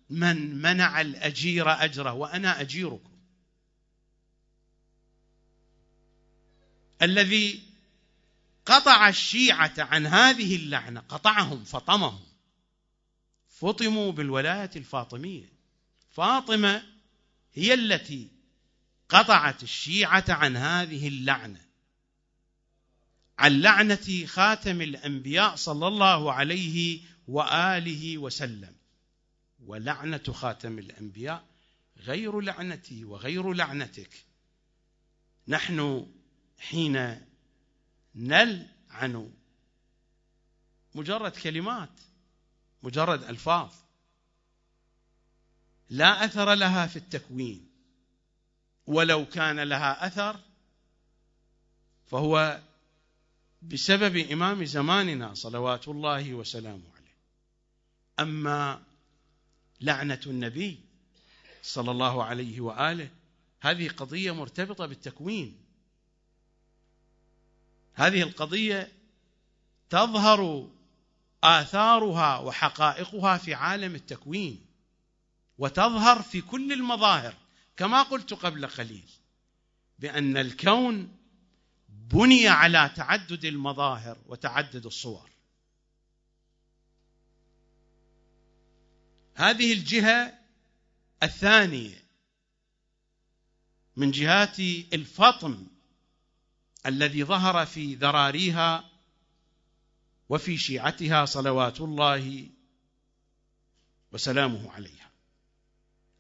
من 0.10 0.56
منع 0.56 1.02
الأجير 1.02 1.70
أجره 1.70 2.14
وأنا 2.14 2.62
أجيركم. 2.62 3.20
الذي 7.02 7.69
قطع 8.70 9.10
الشيعة 9.10 9.74
عن 9.78 10.06
هذه 10.06 10.56
اللعنة 10.56 11.00
قطعهم 11.00 11.64
فطمهم. 11.64 12.20
فطموا 13.48 14.12
بالولاية 14.12 14.72
الفاطمية. 14.76 15.54
فاطمة 16.10 16.84
هي 17.54 17.74
التي 17.74 18.28
قطعت 19.10 19.64
الشيعة 19.64 20.26
عن 20.30 20.58
هذه 20.58 21.08
اللعنة. 21.08 21.62
عن 23.40 23.60
لعنة 23.62 24.26
خاتم 24.26 24.82
الأنبياء 24.82 25.56
صلى 25.56 25.88
الله 25.88 26.34
عليه 26.34 27.02
وآله 27.28 28.18
وسلم. 28.18 28.76
ولعنة 29.66 30.24
خاتم 30.32 30.80
الأنبياء 30.80 31.46
غير 31.98 32.42
لعنتي 32.42 33.06
وغير 33.06 33.54
لعنتك. 33.54 34.26
نحن 35.48 36.08
حين 36.60 37.29
نلعن 38.20 39.32
مجرد 40.96 41.32
كلمات 41.32 41.90
مجرد 42.84 43.24
ألفاظ. 43.24 43.74
لا 45.90 46.26
أثر 46.26 46.54
لها 46.54 46.88
في 46.88 46.96
التكوين. 46.96 47.70
ولو 48.88 49.26
كان 49.26 49.60
لها 49.60 50.08
أثر 50.08 50.40
فهو 52.08 52.62
بسبب 53.62 54.18
إمام 54.18 54.66
زماننا 54.66 55.34
صلوات 55.34 55.88
الله 55.88 56.34
وسلامه 56.34 56.96
عليه. 56.96 57.16
أما 58.20 58.84
لعنة 59.82 60.22
النبي 60.28 60.80
صلى 61.64 61.92
الله 61.92 62.24
عليه 62.24 62.62
وآله 62.62 63.10
هذه 63.62 63.90
قضية 63.90 64.32
مرتبطة 64.32 64.86
بالتكوين. 64.86 65.69
هذه 68.00 68.22
القضية 68.22 68.92
تظهر 69.90 70.70
آثارها 71.44 72.38
وحقائقها 72.38 73.38
في 73.38 73.54
عالم 73.54 73.96
التكوين 73.96 74.66
وتظهر 75.58 76.22
في 76.22 76.42
كل 76.42 76.74
المظاهر 76.74 77.36
كما 77.78 78.04
قلت 78.04 78.34
قبل 78.34 78.68
قليل 78.68 79.10
بأن 80.00 80.38
الكون 80.38 81.16
بني 81.90 82.48
على 82.48 82.92
تعدد 82.96 83.46
المظاهر 83.46 84.18
وتعدد 84.28 84.86
الصور. 84.86 85.30
هذه 89.36 89.74
الجهة 89.74 90.40
الثانية 91.24 92.04
من 93.96 94.12
جهات 94.12 94.60
الفطم 94.94 95.68
الذي 96.86 97.24
ظهر 97.24 97.66
في 97.66 97.96
ذراريها 97.96 98.90
وفي 100.30 100.58
شيعتها 100.58 101.26
صلوات 101.26 101.82
الله 101.82 102.50
وسلامه 104.12 104.72
عليها. 104.72 105.12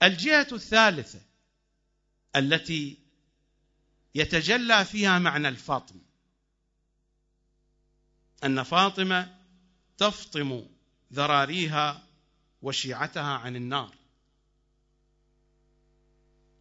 الجهة 0.04 0.48
الثالثة 0.52 1.22
التي 2.36 2.98
يتجلى 4.16 4.86
فيها 4.86 5.20
معنى 5.20 5.48
الفاطمة 5.48 6.02
أن 8.44 8.64
فاطمة 8.64 9.40
تفطم 9.98 10.66
ذراريها 11.14 12.08
وشيعتها 12.62 13.38
عن 13.38 13.56
النار. 13.56 13.96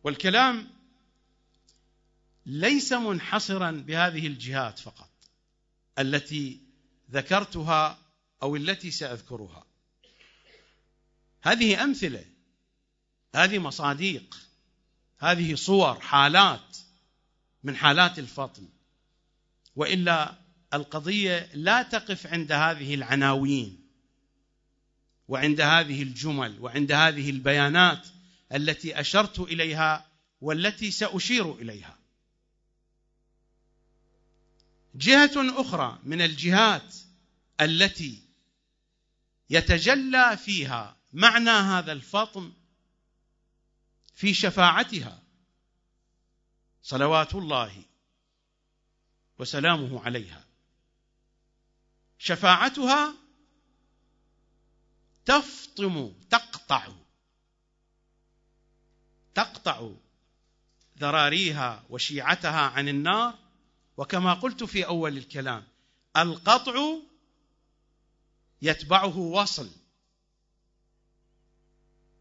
والكلام 0.04 0.77
ليس 2.48 2.92
منحصرا 2.92 3.70
بهذه 3.70 4.26
الجهات 4.26 4.78
فقط 4.78 5.11
التي 5.98 6.61
ذكرتها 7.11 7.98
أو 8.42 8.56
التي 8.56 8.90
سأذكرها. 8.90 9.66
هذه 11.42 11.84
أمثلة 11.84 12.24
هذه 13.34 13.58
مصاديق 13.58 14.38
هذه 15.18 15.54
صور 15.54 16.00
حالات 16.00 16.76
من 17.62 17.76
حالات 17.76 18.18
الفطن. 18.18 18.68
وإلا 19.76 20.34
القضية 20.74 21.50
لا 21.54 21.82
تقف 21.82 22.26
عند 22.26 22.52
هذه 22.52 22.94
العناوين 22.94 23.88
وعند 25.28 25.61
هذه 25.61 26.02
الجمل 26.02 26.61
وعند 26.61 26.92
هذه 26.92 27.30
البيانات 27.30 28.06
التي 28.54 29.00
أشرت 29.00 29.38
إليها 29.38 30.06
والتي 30.40 30.90
سأشير 30.90 31.52
إليها. 31.52 31.97
جهة 34.98 35.61
أخرى 35.61 35.98
من 36.02 36.22
الجهات 36.22 36.94
التي 37.61 38.22
يتجلى 39.50 40.37
فيها 40.37 40.96
معنى 41.12 41.50
هذا 41.50 41.92
الفطم 41.92 42.52
في 44.14 44.34
شفاعتها 44.34 45.22
صلوات 46.82 47.34
الله 47.34 47.82
وسلامه 49.38 50.04
عليها. 50.04 50.44
شفاعتها 52.18 53.14
تفطم 55.24 56.12
تقطع 56.30 56.88
تقطع 59.34 59.90
ذراريها 60.98 61.84
وشيعتها 61.90 62.61
عن 62.61 62.88
النار 62.88 63.47
وكما 63.98 64.34
قلت 64.34 64.64
في 64.64 64.87
أول 64.87 65.16
الكلام 65.16 65.64
القطع 66.16 66.98
يتبعه 68.62 69.18
وصل. 69.18 69.70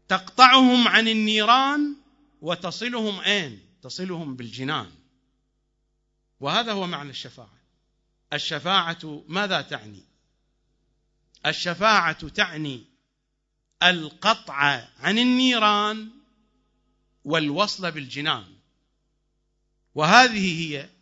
تقطعهم 0.08 0.88
عن 0.88 1.08
النيران 1.08 1.96
وتصلهم 2.40 3.20
أين؟ 3.20 3.60
تصلهم 3.82 4.36
بالجنان. 4.36 4.92
وهذا 6.40 6.72
هو 6.72 6.86
معنى 6.86 7.10
الشفاعة. 7.10 7.58
الشفاعة 8.32 9.24
ماذا 9.28 9.62
تعني؟ 9.62 10.04
الشفاعة 11.46 12.28
تعني 12.28 12.84
القطع 13.82 14.88
عن 14.98 15.18
النيران 15.18 16.10
والوصل 17.24 17.90
بالجنان. 17.90 18.54
وهذه 19.94 20.62
هي 20.62 20.97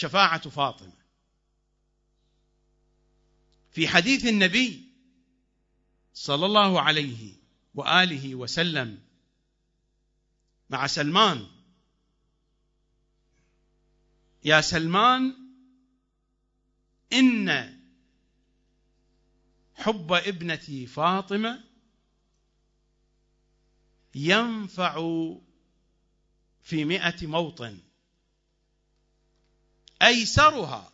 شفاعة 0.00 0.48
فاطمة. 0.50 0.92
في 3.70 3.88
حديث 3.88 4.26
النبي 4.26 4.92
صلى 6.14 6.46
الله 6.46 6.80
عليه 6.80 7.34
وآله 7.74 8.34
وسلم 8.34 9.02
مع 10.70 10.86
سلمان 10.86 11.46
يا 14.44 14.60
سلمان 14.60 15.36
إن 17.12 17.80
حب 19.74 20.12
ابنتي 20.12 20.86
فاطمة 20.86 21.64
ينفع 24.14 24.94
في 26.62 26.84
مئة 26.84 27.26
موطن. 27.26 27.89
أيسرها 30.02 30.92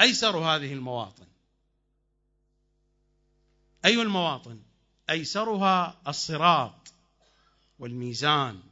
أيسر 0.00 0.38
هذه 0.38 0.72
المواطن. 0.72 1.26
أي 3.84 4.02
المواطن؟ 4.02 4.62
أيسرها 5.10 6.00
الصراط 6.08 6.92
والميزان 7.78 8.62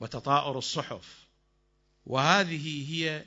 وتطاؤر 0.00 0.58
الصحف. 0.58 1.26
وهذه 2.06 2.92
هي 2.92 3.24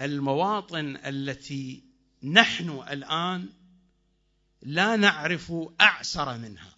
المواطن 0.00 0.96
التي 0.96 1.82
نحن 2.22 2.70
الآن 2.90 3.48
لا 4.62 4.96
نعرف 4.96 5.52
أعسر 5.80 6.38
منها. 6.38 6.76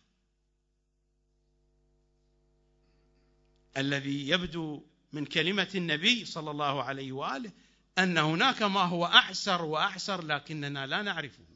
الذي 3.76 4.28
يبدو 4.28 4.82
من 5.12 5.26
كلمة 5.26 5.68
النبي 5.74 6.24
صلى 6.24 6.50
الله 6.50 6.82
عليه 6.82 7.12
وآله 7.12 7.52
أن 7.98 8.18
هناك 8.18 8.62
ما 8.62 8.80
هو 8.80 9.06
أعسر 9.06 9.62
وأعسر 9.62 10.24
لكننا 10.24 10.86
لا 10.86 11.02
نعرفه. 11.02 11.46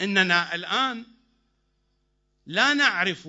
إننا 0.00 0.54
الآن 0.54 1.06
لا 2.46 2.74
نعرف 2.74 3.28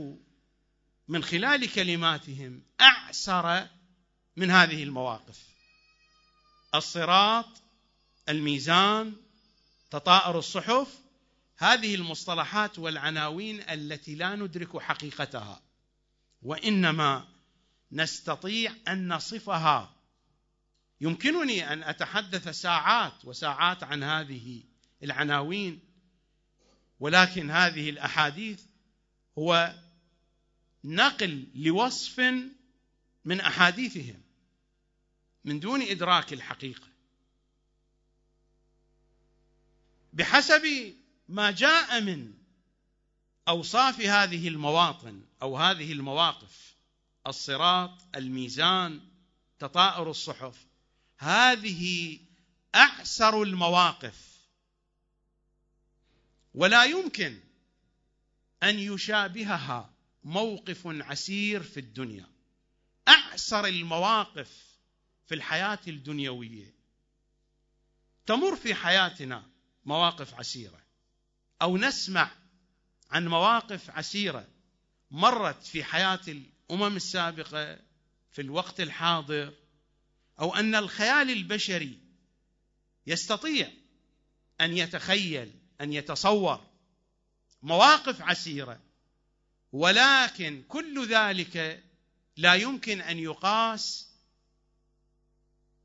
من 1.08 1.24
خلال 1.24 1.72
كلماتهم 1.72 2.64
أعسر 2.82 3.68
من 4.36 4.52
هذه 4.52 4.84
المواقف. 4.84 5.40
الصراط 6.76 7.62
الميزان 8.30 9.14
تطائر 9.92 10.40
الصحف 10.40 11.00
هذه 11.58 11.96
المصطلحات 11.96 12.80
والعناوين 12.80 13.70
التي 13.70 14.16
لا 14.16 14.36
ندرك 14.36 14.78
حقيقتها 14.78 15.62
وإنما 16.42 17.28
نستطيع 17.92 18.76
أن 18.88 19.14
نصفها. 19.14 19.96
يمكنني 21.02 21.74
أن 21.74 21.84
أتحدث 21.84 22.48
ساعات 22.48 23.26
وساعات 23.26 23.84
عن 23.84 24.04
هذه 24.04 24.64
العناوين 25.04 25.80
ولكن 27.00 27.52
هذه 27.52 27.90
الأحاديث 27.90 28.64
هو 29.38 29.76
نقل 30.84 31.48
لوصف 31.56 32.20
من 33.26 33.42
أحاديثهم 33.42 34.22
من 35.44 35.60
دون 35.60 35.82
إدراك 35.82 36.34
الحقيقة. 36.34 36.88
بحسب 40.14 40.94
ما 41.28 41.52
جاء 41.52 42.02
من 42.02 42.34
أوصاف 43.48 44.02
هذه 44.02 44.48
المواطن 44.48 45.22
أو 45.42 45.58
هذه 45.58 45.92
المواقف 45.92 46.76
الصراط 47.30 48.16
الميزان 48.16 49.02
تطائر 49.60 50.10
الصحف. 50.10 50.66
هذه 51.18 52.20
اعسر 52.76 53.44
المواقف. 53.44 54.30
ولا 56.54 56.84
يمكن 56.84 57.40
أن 58.64 58.80
يشابهها 58.80 59.94
موقف 60.24 60.88
عسير 60.88 61.64
في 61.64 61.80
الدنيا. 61.80 62.28
اعسر 63.08 63.66
المواقف 63.66 64.80
في 65.28 65.36
الحياة 65.36 65.80
الدنيوية. 65.88 66.74
تمر 68.26 68.56
في 68.56 68.76
حياتنا 68.76 69.50
مواقف 69.86 70.34
عسيرة. 70.34 70.82
أو 71.62 71.78
نسمع 71.78 72.32
عن 73.12 73.28
مواقف 73.28 73.90
عسيرة 73.90 74.48
مرت 75.12 75.64
في 75.64 75.84
حياة 75.84 76.22
الأمم 76.70 76.96
السابقة 76.96 77.80
في 78.32 78.42
الوقت 78.42 78.82
الحاضر 78.82 79.54
أو 80.40 80.56
أن 80.56 80.76
الخيال 80.76 81.30
البشري 81.30 82.00
يستطيع 83.08 83.72
أن 84.62 84.78
يتخيل 84.78 85.52
أن 85.82 85.94
يتصور 85.94 86.66
مواقف 87.62 88.22
عسيرة 88.22 88.80
ولكن 89.72 90.64
كل 90.68 91.08
ذلك 91.08 91.84
لا 92.38 92.56
يمكن 92.56 93.02
أن 93.02 93.20
يقاس 93.20 94.10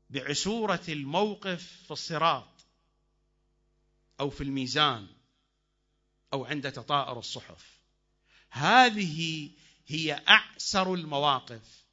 بعسوره 0.09 0.83
الموقف 0.89 1.81
في 1.85 1.91
الصراط 1.91 2.65
أو 4.19 4.29
في 4.29 4.41
الميزان 4.41 5.07
أو 6.33 6.45
عند 6.45 6.71
تطائر 6.71 7.19
الصحف. 7.19 7.79
هذه 8.49 9.49
هي 9.87 10.13
أعسر 10.13 10.93
المواقف. 10.93 11.85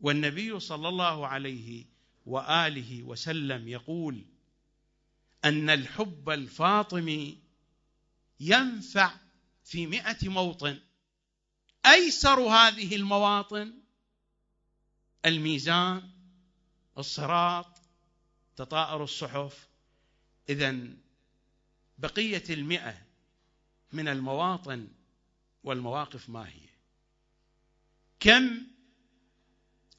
والنبي 0.00 0.60
صلى 0.60 0.88
الله 0.88 1.26
عليه 1.26 1.84
وآله 2.26 3.02
وسلم 3.02 3.68
يقول 3.68 4.24
أن 5.44 5.70
الحب 5.70 6.30
الفاطمي 6.30 7.38
ينفع 8.40 9.14
في 9.64 9.86
مئة 9.86 10.28
موطن. 10.28 10.80
أيسر 11.86 12.40
هذه 12.40 12.96
المواطن؟ 12.96 13.74
الميزان 15.24 16.10
الصراط 16.98 17.78
تطائر 18.56 19.04
الصحف. 19.04 19.68
اذا 20.48 20.76
بقية 21.98 22.44
المئة 22.50 23.02
من 23.92 24.08
المواطن 24.08 24.88
والمواقف 25.64 26.30
ما 26.30 26.48
هي؟ 26.48 26.67
كم 28.20 28.66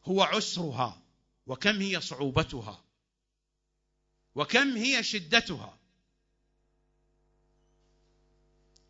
هو 0.06 0.22
عسرها 0.22 1.02
وكم 1.48 1.82
هي 1.82 2.02
صعوبتها 2.02 2.84
وكم 4.36 4.78
هي 4.78 5.04
شدتها. 5.04 5.78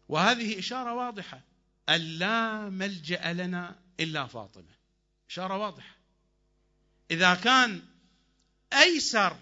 وهذه 0.10 0.60
إشارة 0.60 0.94
واضحة. 0.94 1.42
أن 1.89 2.02
لا 2.02 2.70
ملجأ 2.70 3.34
لنا 3.34 3.80
إلا 4.00 4.28
فاطمة. 4.28 4.76
إشارة 5.30 5.58
واضحة. 5.58 5.96
إذا 7.12 7.36
كان 7.36 7.82
أيسر 8.74 9.38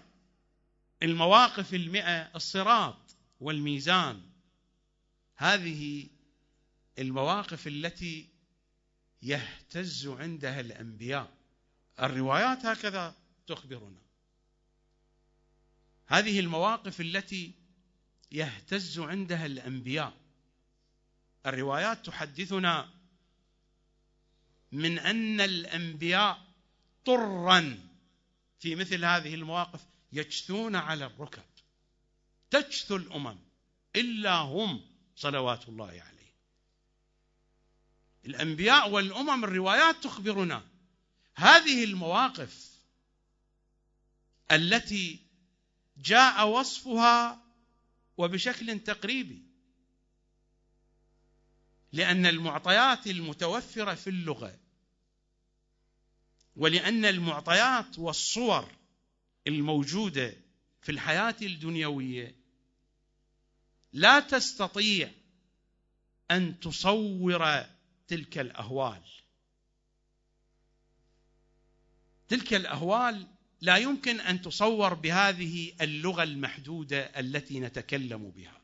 المواقف 1.02 1.74
المئة 1.74 2.36
الصراط 2.36 3.16
والميزان 3.40 4.22
هذه 5.36 6.06
المواقف 6.98 7.66
التي 7.66 8.28
يهتز 9.22 10.06
عندها 10.06 10.60
الأنبياء. 10.60 11.32
الروايات 12.00 12.66
هكذا 12.66 13.14
تخبرنا. 13.46 14.02
هذه 16.06 16.40
المواقف 16.40 17.00
التي 17.00 17.54
يهتز 18.32 18.98
عندها 18.98 19.46
الأنبياء. 19.46 20.14
الروايات 21.46 22.06
تحدثنا 22.06 22.88
من 24.72 24.98
أن 24.98 25.40
الأنبياء 25.40 26.46
طرا. 27.04 27.88
في 28.60 28.74
مثل 28.74 29.04
هذه 29.04 29.34
المواقف 29.34 29.86
يجثون 30.12 30.76
على 30.76 31.06
الركب. 31.06 31.42
تجثو 32.50 32.96
الأمم. 32.96 33.38
إلا 33.96 34.34
هم 34.34 34.80
صلوات 35.16 35.68
الله 35.68 35.86
عليه 35.86 36.17
الأنبياء 38.28 38.90
والأمم 38.90 39.44
الروايات 39.44 40.04
تخبرنا 40.04 40.64
هذه 41.34 41.84
المواقف 41.84 42.70
التي 44.52 45.20
جاء 45.96 46.48
وصفها 46.48 47.42
وبشكل 48.16 48.78
تقريبي 48.80 49.42
لأن 51.92 52.26
المعطيات 52.26 53.06
المتوفرة 53.06 53.94
في 53.94 54.10
اللغة 54.10 54.58
ولأن 56.56 57.04
المعطيات 57.04 57.98
والصور 57.98 58.72
الموجودة 59.46 60.36
في 60.82 60.92
الحياة 60.92 61.36
الدنيوية 61.42 62.34
لا 63.92 64.20
تستطيع 64.20 65.10
أن 66.30 66.60
تصور 66.60 67.66
تلك 68.08 68.38
الأهوال. 68.38 69.02
تلك 72.28 72.54
الأهوال 72.54 73.26
لا 73.60 73.76
يمكن 73.76 74.20
أن 74.20 74.42
تصور 74.42 74.94
بهذه 74.94 75.72
اللغة 75.80 76.22
المحدودة 76.22 77.00
التي 77.00 77.60
نتكلم 77.60 78.30
بها. 78.30 78.60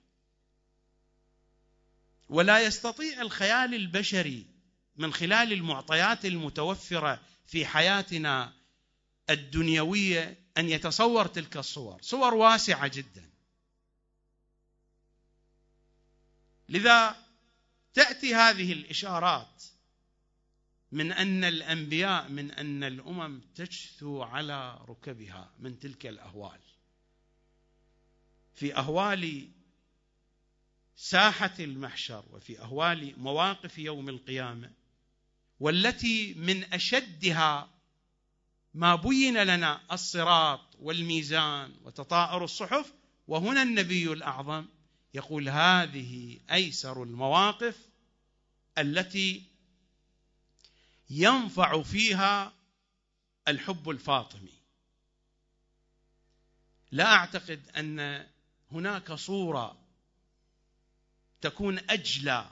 ولا 2.28 2.60
يستطيع 2.60 3.20
الخيال 3.20 3.74
البشري 3.74 4.46
من 4.96 5.12
خلال 5.12 5.52
المعطيات 5.52 6.24
المتوفرة 6.24 7.20
في 7.46 7.66
حياتنا 7.66 8.52
الدنيوية 9.30 10.38
أن 10.58 10.68
يتصور 10.68 11.26
تلك 11.26 11.56
الصور. 11.56 12.02
صور 12.02 12.34
واسعة 12.34 12.86
جدا. 12.86 13.30
لذا 16.68 17.23
تأتي 17.94 18.34
هذه 18.34 18.72
الإشارات 18.72 19.64
من 20.92 21.12
أن 21.12 21.44
الأنبياء 21.44 22.28
من 22.28 22.50
أن 22.50 22.84
الأمم 22.84 23.40
تجثو 23.54 24.22
على 24.22 24.84
ركبها 24.88 25.52
من 25.58 25.78
تلك 25.78 26.06
الأهوال. 26.06 26.60
في 28.54 28.76
أهوال 28.76 29.48
ساحة 30.96 31.54
المحشر 31.60 32.24
وفي 32.30 32.60
أهوال 32.60 33.14
مواقف 33.18 33.78
يوم 33.78 34.08
القيامة 34.08 34.70
والتي 35.60 36.34
من 36.34 36.64
أشدها 36.64 37.70
ما 38.74 38.94
بين 38.94 39.42
لنا 39.42 39.80
الصراط 39.92 40.76
والميزان 40.80 41.74
وتطائر 41.84 42.44
الصحف 42.44 42.92
وهنا 43.28 43.62
النبي 43.62 44.12
الأعظم 44.12 44.66
يقول 45.14 45.48
هذه 45.48 46.40
أيسر 46.50 47.02
المواقف 47.02 47.88
التي 48.78 49.44
ينفع 51.10 51.82
فيها 51.82 52.52
الحب 53.48 53.90
الفاطمي. 53.90 54.52
لا 56.90 57.04
أعتقد 57.04 57.70
أن 57.76 58.26
هناك 58.72 59.12
صورة 59.12 59.84
تكون 61.40 61.78
أجلى 61.78 62.50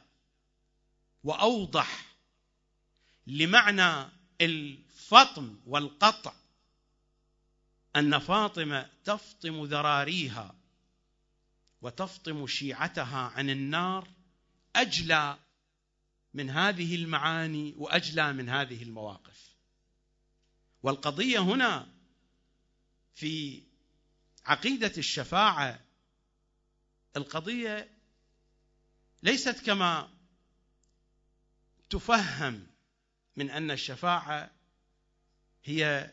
وأوضح 1.24 2.06
لمعنى 3.26 4.10
الفطم 4.40 5.58
والقطع 5.66 6.34
أن 7.96 8.18
فاطمة 8.18 8.90
تفطم 9.04 9.64
ذراريها 9.64 10.61
وتفطم 11.82 12.46
شيعتها 12.46 13.18
عن 13.18 13.50
النار 13.50 14.08
أجلى 14.76 15.38
من 16.34 16.50
هذه 16.50 16.94
المعاني 16.94 17.74
وأجلى 17.76 18.32
من 18.32 18.48
هذه 18.48 18.82
المواقف. 18.82 19.56
والقضية 20.82 21.38
هنا 21.38 21.88
في 23.14 23.62
عقيدة 24.44 24.92
الشفاعة 24.98 25.80
القضية 27.16 27.88
ليست 29.22 29.66
كما 29.66 30.10
تفهم 31.90 32.66
من 33.36 33.50
أن 33.50 33.70
الشفاعة 33.70 34.50
هي 35.64 36.12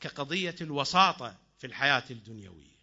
كقضية 0.00 0.56
الوساطة 0.60 1.38
في 1.58 1.66
الحياة 1.66 2.04
الدنيوية. 2.10 2.75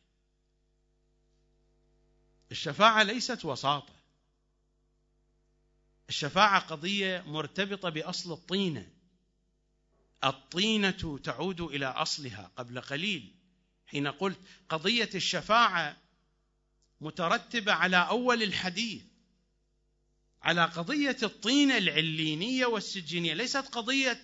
الشفاعة 2.54 3.04
ليست 3.04 3.46
وساطة. 3.46 3.94
الشفاعة 6.10 6.60
قضية 6.60 7.24
مرتبطة 7.28 7.90
بأصل 7.90 8.34
الطينة. 8.34 8.90
الطينة 10.24 11.20
تعود 11.24 11.62
إلى 11.62 11.86
أصلها 11.86 12.52
قبل 12.58 12.82
قليل. 12.82 13.36
حين 13.88 14.08
قلت 14.08 14.40
قضية 14.70 15.10
الشفاعة 15.16 15.98
مترتبة 17.02 17.74
على 17.74 17.98
أول 17.98 18.44
الحديث 18.44 19.04
على 20.42 20.66
قضية 20.66 21.18
الطينه 21.24 21.78
العلينية 21.78 22.66
والسجينية. 22.66 23.34
ليست 23.34 23.68
قضية 23.68 24.24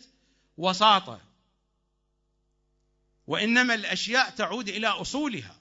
وساطة 0.57 1.21
وإنما 3.27 3.73
الأشياء 3.73 4.29
تعود 4.29 4.69
إلى 4.69 4.87
أصولها. 4.87 5.58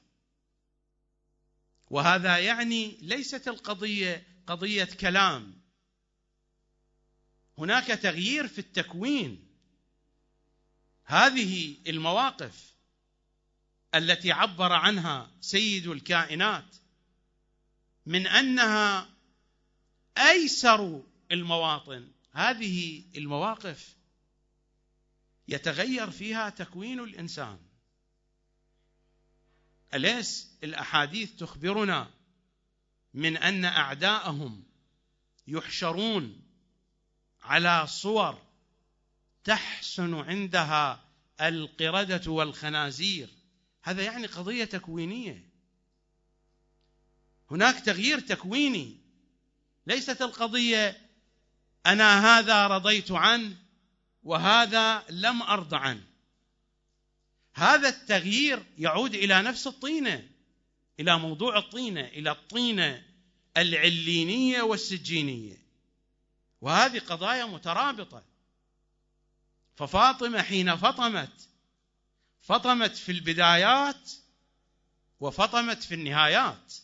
وهذا 1.91 2.39
يعني 2.39 2.99
ليست 3.01 3.49
القضية 3.49 4.26
قضية 4.47 4.84
كلام. 4.84 5.59
هناك 7.59 7.86
تغيير 7.86 8.49
في 8.49 8.59
التكوين. 8.59 9.49
هذه 11.05 11.76
المواقف 11.86 12.74
التي 13.95 14.32
عبر 14.32 14.72
عنها 14.72 15.30
سيد 15.41 15.86
الكائنات 15.86 16.76
من 18.07 18.26
أنها 18.26 19.09
أيسر 20.18 21.03
المواطن. 21.32 22.09
هذه 22.32 23.05
المواقف 23.16 23.97
يتغير 25.49 26.11
فيها 26.11 26.51
تكوين 26.51 27.01
الإنسان. 27.01 27.68
أليس 29.95 30.49
الأحاديث 30.64 31.32
تخبرنا 31.32 32.11
من 33.14 33.36
أن 33.36 33.64
أعداءهم 33.64 34.64
يحشرون 35.47 36.43
على 37.43 37.86
صور 37.86 38.43
تحسن 39.45 40.14
عندها 40.14 41.05
القردة 41.41 42.30
والخنازير؟ 42.30 43.28
هذا 43.82 44.03
يعني 44.03 44.26
قضية 44.26 44.64
تكوينية. 44.64 45.49
هناك 47.51 47.80
تغيير 47.80 48.20
تكويني. 48.20 48.97
ليست 49.86 50.22
القضية 50.22 51.01
أنا 51.86 52.39
هذا 52.39 52.66
رضيت 52.66 53.11
عنه 53.11 53.57
وهذا 54.22 55.05
لم 55.11 55.43
أرض 55.43 55.74
عنه. 55.74 56.07
هذا 57.59 57.88
التغيير 57.88 58.64
يعود 58.78 59.14
إلى 59.14 59.42
نفس 59.42 59.66
الطينة 59.66 60.28
إلى 61.00 61.18
موضوع 61.18 61.59
الطينة 61.59 62.00
إلى 62.00 62.30
الطينة 62.30 63.04
العلينية 63.56 64.62
والسجينية. 64.62 65.56
وهذه 66.61 66.98
قضايا 66.98 67.44
مترابطة. 67.44 68.24
ففاطمة 69.76 70.42
حين 70.42 70.76
فطمت 70.76 71.48
فطمت 72.40 72.96
في 72.96 73.12
البدايات 73.12 74.11
وفطمت 75.20 75.82
في 75.82 75.94
النهايات. 75.94 76.74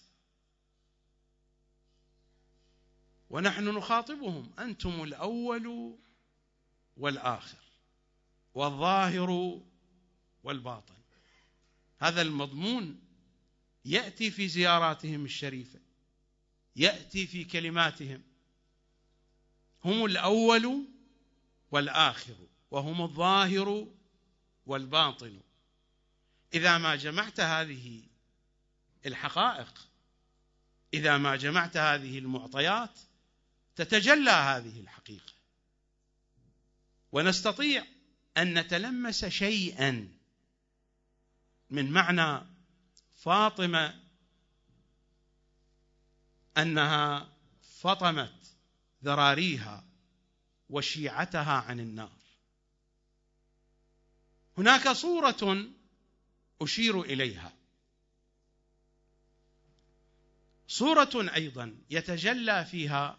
ونحن 3.31 3.69
نخاطبهم 3.69 4.53
أنتم 4.59 5.03
الأول 5.03 5.97
والآخر. 6.97 7.59
والظاهر 8.55 9.61
والباطن 10.45 10.95
هذا 11.99 12.23
المضمون 12.23 13.01
يأتي 13.85 14.31
في 14.31 14.49
زياراتهم 14.49 15.25
الشريفة 15.25 15.81
يأتي 16.77 17.27
في 17.27 17.45
كلماتهم. 17.45 18.23
هم 19.85 20.05
الأول 20.05 20.85
والآخر 21.71 22.37
وهم 22.71 23.03
الظاهر 23.03 23.89
والباطن. 24.67 25.41
إذا 26.55 26.79
ما 26.79 26.97
جمعت 26.97 27.41
هذه 27.41 28.03
الحقائق 29.07 29.89
إذا 30.95 31.19
ما 31.19 31.37
جمعت 31.37 31.77
هذه 31.77 32.19
المعطيات 32.19 32.99
تتجلى 33.77 34.31
هذه 34.31 34.81
الحقيقة. 34.81 35.33
ونستطيع 37.13 37.87
أن 38.37 38.59
نتلمس 38.59 39.25
شيئا 39.25 40.09
من 41.75 41.91
معنى 41.93 42.47
فاطمة 43.15 44.01
أنها 46.59 47.33
فطمت 47.81 48.57
ذراريها 49.05 49.85
وشيعتها 50.71 51.53
عن 51.53 51.81
النار. 51.81 52.19
هناك 54.59 54.89
صورة 54.89 55.67
أشير 56.63 57.01
إليها. 57.03 57.53
صورة 60.69 61.35
أيضا 61.35 61.79
يتجلى 61.91 62.65
فيها 62.65 63.19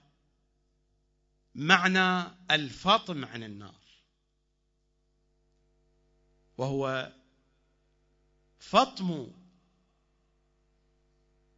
معنى 1.55 2.23
الفطم 2.51 3.25
عن 3.25 3.43
النار 3.43 3.81
وهو 6.57 7.13
فطم 8.59 9.31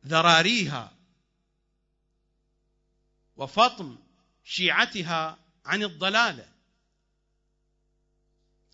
ذراريها 0.06 0.98
وفطم 3.38 3.98
شيعتها 4.44 5.38
عن 5.66 5.84
الضلالة. 5.84 6.54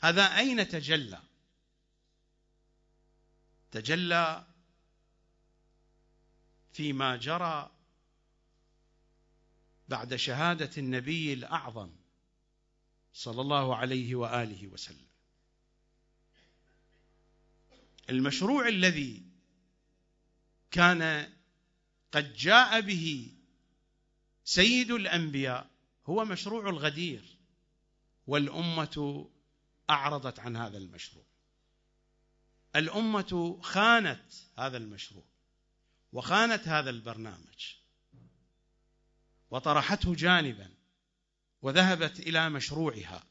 هذا 0.01 0.37
أين 0.37 0.67
تجلى؟ 0.67 1.21
تجلى 3.71 4.45
فيما 6.73 7.15
جرى 7.15 7.71
بعد 9.89 10.15
شهادة 10.15 10.71
النبي 10.77 11.33
الأعظم 11.33 11.89
صلى 13.13 13.41
الله 13.41 13.75
عليه 13.75 14.15
وآله 14.15 14.67
وسلم. 14.67 15.12
المشروع 18.09 18.67
الذي 18.67 19.23
كان 20.71 21.33
قد 22.11 22.33
جاء 22.33 22.81
به 22.81 23.31
سيد 24.43 24.91
الأنبياء 24.91 25.69
هو 26.05 26.25
مشروع 26.25 26.69
الغدير 26.69 27.37
والأمة 28.27 29.29
أعرضت 29.89 30.39
عن 30.39 30.55
هذا 30.55 30.77
المشروع. 30.77 31.25
الأمة 32.75 33.59
خانت 33.61 34.33
هذا 34.57 34.77
المشروع 34.77 35.25
وخانت 36.13 36.67
هذا 36.67 36.89
البرنامج 36.89 37.75
وطرحته 39.51 40.15
جانبا 40.15 40.73
وذهبت 41.61 42.19
إلى 42.19 42.49
مشروعها 42.49 43.23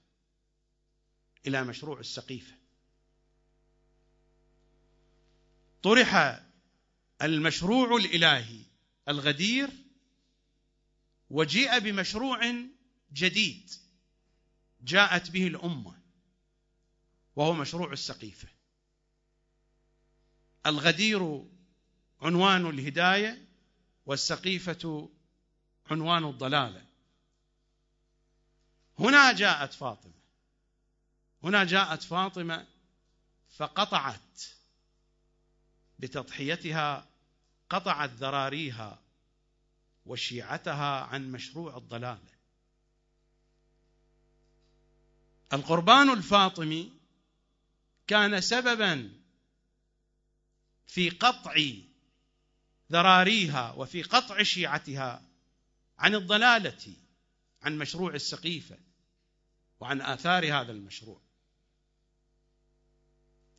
إلى 1.46 1.64
مشروع 1.64 2.00
السقيفة. 2.00 2.61
طرح 5.82 6.42
المشروع 7.22 7.96
الإلهي 7.96 8.64
الغدير 9.08 9.70
وجيء 11.30 11.78
بمشروع 11.78 12.54
جديد 13.12 13.70
جاءت 14.80 15.30
به 15.30 15.46
الأمة 15.46 15.98
وهو 17.36 17.52
مشروع 17.54 17.92
السقيفة. 17.92 18.48
الغدير 20.66 21.44
عنوان 22.20 22.66
الهداية 22.66 23.46
والسقيفة 24.06 25.10
عنوان 25.90 26.24
الضلالة. 26.24 26.86
هنا 28.98 29.32
جاءت 29.32 29.72
فاطمة. 29.72 30.22
هنا 31.42 31.64
جاءت 31.64 32.02
فاطمة 32.02 32.66
فقطعت 33.56 34.42
بتضحيتها 36.02 37.08
قطعت 37.70 38.10
ذراريها 38.10 39.02
وشيعتها 40.06 41.00
عن 41.00 41.32
مشروع 41.32 41.76
الضلاله 41.76 42.32
القربان 45.52 46.10
الفاطمي 46.10 46.92
كان 48.06 48.40
سببا 48.40 49.12
في 50.86 51.10
قطع 51.10 51.54
ذراريها 52.92 53.72
وفي 53.72 54.02
قطع 54.02 54.42
شيعتها 54.42 55.22
عن 55.98 56.14
الضلالة 56.14 56.94
عن 57.62 57.78
مشروع 57.78 58.14
السقيفة 58.14 58.78
وعن 59.80 60.00
آثار 60.00 60.44
هذا 60.44 60.72
المشروع. 60.72 61.20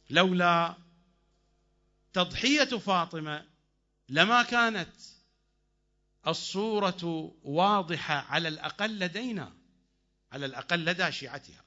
لولا 0.10 0.83
تضحية 2.14 2.78
فاطمة 2.78 3.46
لما 4.10 4.44
كانت 4.44 4.96
الصورة 6.28 7.34
واضحة 7.44 8.14
على 8.16 8.48
الأقل 8.48 9.00
لدينا 9.00 9.54
على 10.32 10.46
الأقل 10.46 10.86
لدى 10.86 11.12
شيعتها. 11.12 11.64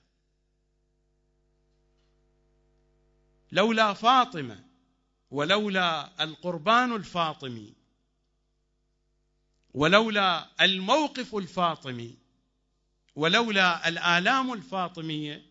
لولا 3.53 3.93
فاطمة 3.93 4.65
ولولا 5.31 6.23
القربان 6.25 6.97
الفاطمي 6.97 7.75
ولولا 9.75 10.49
الموقف 10.61 11.35
الفاطمي 11.35 12.19
ولولا 13.15 13.89
الآلام 13.89 14.53
الفاطمية 14.53 15.47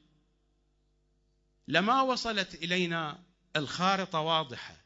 لما 1.67 2.01
وصلت 2.01 2.55
إلينا 2.55 3.23
الخارطة 3.55 4.19
واضحة. 4.19 4.84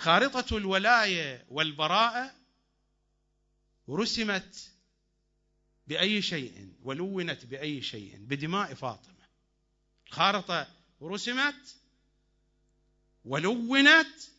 خارطة 0.00 0.56
الولاية 0.56 1.46
والبراءة 1.48 2.34
رسمت 3.88 4.72
بأي 5.86 6.22
شيء 6.22 6.74
ولونت 6.82 7.44
بأي 7.44 7.82
شيء 7.82 8.16
بدماء 8.16 8.74
فاطمة. 8.74 9.28
الخارطة 10.06 10.74
رسمت 11.02 11.76
ولونت 13.24 14.30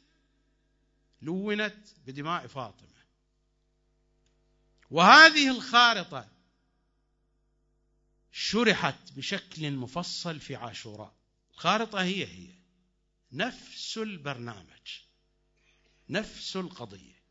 لونت 1.22 1.88
بدماء 2.06 2.48
فاطمة. 2.48 3.02
وهذه 4.92 5.52
الخارطة 5.58 6.30
شرحت 8.32 9.12
بشكل 9.12 9.72
مفصل 9.72 10.40
في 10.40 10.56
عاشوراء. 10.56 11.14
الخارطة 11.54 12.02
هي 12.04 12.26
هي 12.26 12.54
نفس 13.32 13.98
البرنامج. 13.98 15.11
نفس 16.12 16.56
القضية. 16.56 17.22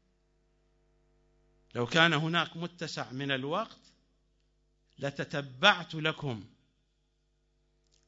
لو 1.75 1.87
كان 1.87 2.13
هناك 2.13 2.57
متسع 2.57 3.13
من 3.13 3.31
الوقت 3.31 3.93
لتتبعت 4.99 5.95
لكم 5.95 6.45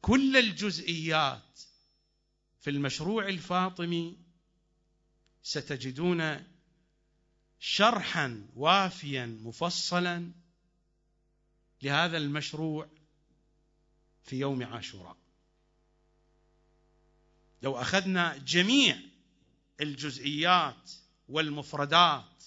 كل 0.01 0.37
الجزئيات 0.37 1.61
في 2.61 2.70
المشروع 2.70 3.29
الفاطمي 3.29 4.18
ستجدون 5.43 6.47
شرحا 7.61 8.49
وافيا 8.57 9.27
مفصلا 9.27 10.33
لهذا 11.83 12.16
المشروع 12.16 12.89
في 14.23 14.37
يوم 14.37 14.62
عاشوراء. 14.62 15.16
لو 17.62 17.77
أخذنا 17.77 18.37
جميع 18.37 19.12
الجزئيات 19.83 20.91
والمفردات 21.28 22.45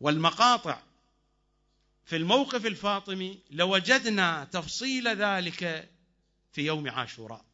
والمقاطع. 0.00 0.82
في 2.04 2.16
الموقف 2.16 2.66
الفاطمي 2.66 3.38
لوجدنا 3.50 4.44
تفصيل 4.44 5.08
ذلك 5.08 5.90
في 6.52 6.66
يوم 6.66 6.90
عاشوراء 6.90 7.44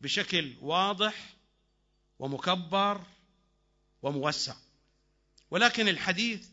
بشكل 0.00 0.54
واضح 0.60 1.36
ومكبر 2.18 3.02
وموسع. 4.02 4.56
ولكن 5.50 5.88
الحديث 5.88 6.48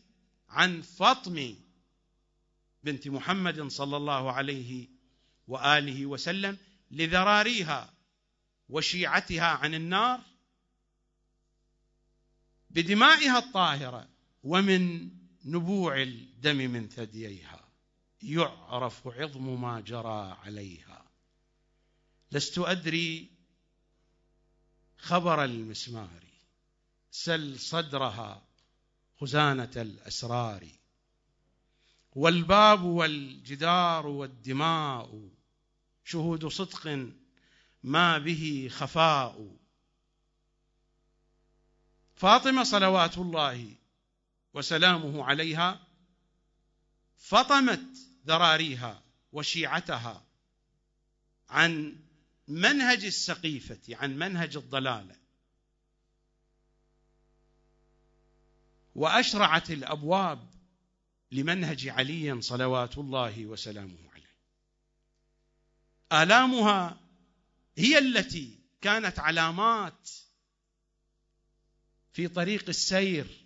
عن 0.48 0.82
فاطمة 0.82 1.56
بنت 2.84 3.08
محمد 3.08 3.68
صلى 3.68 3.96
الله 3.96 4.32
عليه 4.32 4.88
وآله 5.48 6.06
وسلم 6.06 6.58
لذراريها 6.90 7.93
وشيعتها 8.68 9.46
عن 9.46 9.74
النار 9.74 10.20
بدمائها 12.70 13.38
الطاهرة 13.38 14.08
ومن 14.42 15.10
نبوع 15.44 16.02
الدم 16.02 16.56
من 16.56 16.88
ثدييها. 16.88 17.68
يعرف 18.22 19.08
عظم 19.08 19.60
ما 19.60 19.80
جرى 19.80 20.36
عليها. 20.42 21.04
لست 22.32 22.58
أدري 22.58 23.30
خبر 24.98 25.44
المسمار. 25.44 26.24
سل 27.10 27.58
صدرها 27.58 28.42
خزانة 29.20 29.70
الأسرار. 29.76 30.68
والباب 32.12 32.82
والجدار 32.82 34.06
والدماء. 34.06 35.30
شهود 36.04 36.46
صدق 36.46 37.14
ما 37.84 38.18
به 38.18 38.68
خفاء. 38.70 39.56
فاطمة 42.16 42.64
صلوات 42.64 43.18
الله 43.18 43.74
وسلامه 44.54 45.24
عليها 45.24 45.86
فطمت 47.16 47.84
ذراريها 48.26 49.02
وشيعتها 49.32 50.24
عن 51.48 51.96
منهج 52.48 53.04
السقيفة 53.04 53.96
عن 53.96 54.16
منهج 54.18 54.56
الضلالة. 54.56 55.16
وأشرعت 58.94 59.70
الأبواب 59.70 60.50
لمنهج 61.32 61.88
علي 61.88 62.40
صلوات 62.40 62.98
الله 62.98 63.46
وسلامه 63.46 64.10
عليه. 64.12 64.36
آلامها 66.22 67.03
هي 67.76 67.98
التي 67.98 68.58
كانت 68.80 69.18
علامات 69.18 70.10
في 72.12 72.28
طريق 72.28 72.68
السير 72.68 73.44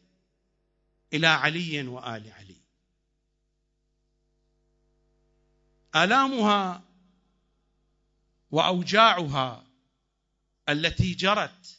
إلى 1.13 1.27
علي 1.27 1.89
وآل 1.89 2.33
علي. 2.33 2.57
آلامها 5.97 6.85
وأوجاعها 8.51 9.67
التي 10.69 11.15
جرت 11.15 11.79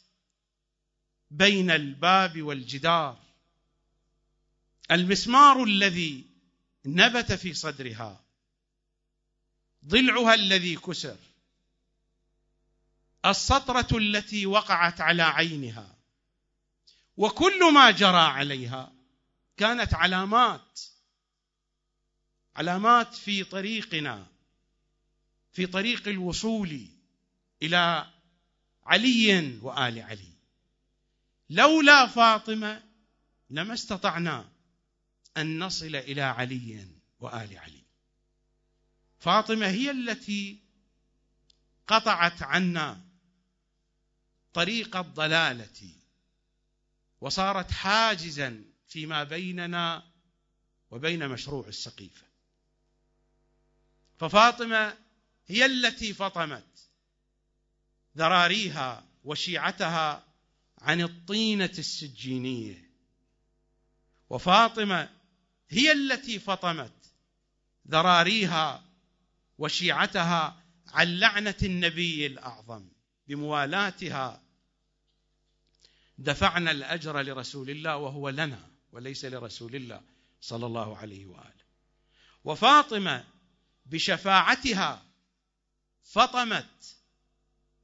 بين 1.30 1.70
الباب 1.70 2.42
والجدار 2.42 3.18
المسمار 4.90 5.64
الذي 5.64 6.26
نبت 6.86 7.32
في 7.32 7.54
صدرها 7.54 8.24
ضلعها 9.84 10.34
الذي 10.34 10.76
كسر 10.76 11.16
السطرة 13.26 13.98
التي 13.98 14.46
وقعت 14.46 15.00
على 15.00 15.22
عينها 15.22 15.96
وكل 17.16 17.74
ما 17.74 17.90
جرى 17.90 18.16
عليها 18.16 18.92
كانت 19.56 19.94
علامات 19.94 20.80
علامات 22.56 23.14
في 23.14 23.44
طريقنا 23.44 24.26
في 25.52 25.66
طريق 25.66 26.08
الوصول 26.08 26.88
إلى 27.62 28.10
علي 28.84 29.58
وآل 29.62 30.02
علي. 30.02 30.32
لولا 31.50 32.06
فاطمة 32.06 32.82
لما 33.50 33.74
استطعنا 33.74 34.48
أن 35.36 35.58
نصل 35.58 35.96
إلى 35.96 36.22
علي 36.22 36.88
وآل 37.20 37.58
علي. 37.58 37.82
فاطمة 39.18 39.66
هي 39.66 39.90
التي 39.90 40.58
قطعت 41.86 42.42
عنا 42.42 43.09
طريق 44.52 44.96
الضلالة 44.96 45.94
وصارت 47.20 47.70
حاجزا 47.70 48.64
فيما 48.88 49.24
بيننا 49.24 50.10
وبين 50.90 51.28
مشروع 51.28 51.68
السقيفة. 51.68 52.26
ففاطمة 54.18 54.96
هي 55.46 55.66
التي 55.66 56.14
فطمت 56.14 56.88
ذراريها 58.16 59.04
وشيعتها 59.24 60.26
عن 60.78 61.00
الطينة 61.00 61.74
السجينية. 61.78 62.90
وفاطمة 64.30 65.08
هي 65.68 65.92
التي 65.92 66.38
فطمت 66.38 66.92
ذراريها 67.88 68.84
وشيعتها 69.58 70.62
عن 70.88 71.18
لعنة 71.18 71.54
النبي 71.62 72.26
الأعظم. 72.26 72.88
بموالاتها. 73.30 74.42
دفعنا 76.18 76.70
الأجر 76.70 77.22
لرسول 77.22 77.70
الله 77.70 77.96
وهو 77.96 78.28
لنا 78.28 78.68
وليس 78.92 79.24
لرسول 79.24 79.74
الله 79.74 80.00
صلى 80.40 80.66
الله 80.66 80.96
عليه 80.96 81.26
وآله. 81.26 81.64
وفاطمة 82.44 83.24
بشفاعتها 83.86 85.02
فطمت 86.02 86.96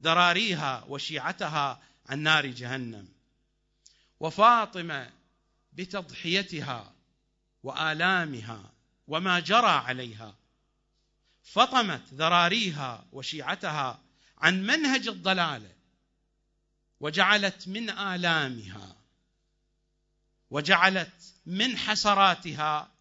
ذراريها 0.03 0.83
وشيعتها 0.87 1.81
عن 2.05 2.19
نار 2.19 2.45
جهنم. 2.45 3.07
وفاطمة 4.19 5.11
بتضحيتها 5.73 6.93
وآلامها 7.63 8.71
وما 9.07 9.39
جرى 9.39 9.67
عليها 9.67 10.35
فطمت 11.43 12.13
ذراريها 12.13 13.05
وشيعتها 13.11 14.06
عن 14.37 14.63
منهج 14.63 15.07
الضلالة 15.07 15.73
وجعلت 16.99 17.67
من 17.67 17.89
آلامها 17.89 18.95
وجعلت 20.49 21.33
من 21.45 21.77
حسراتها 21.77 22.91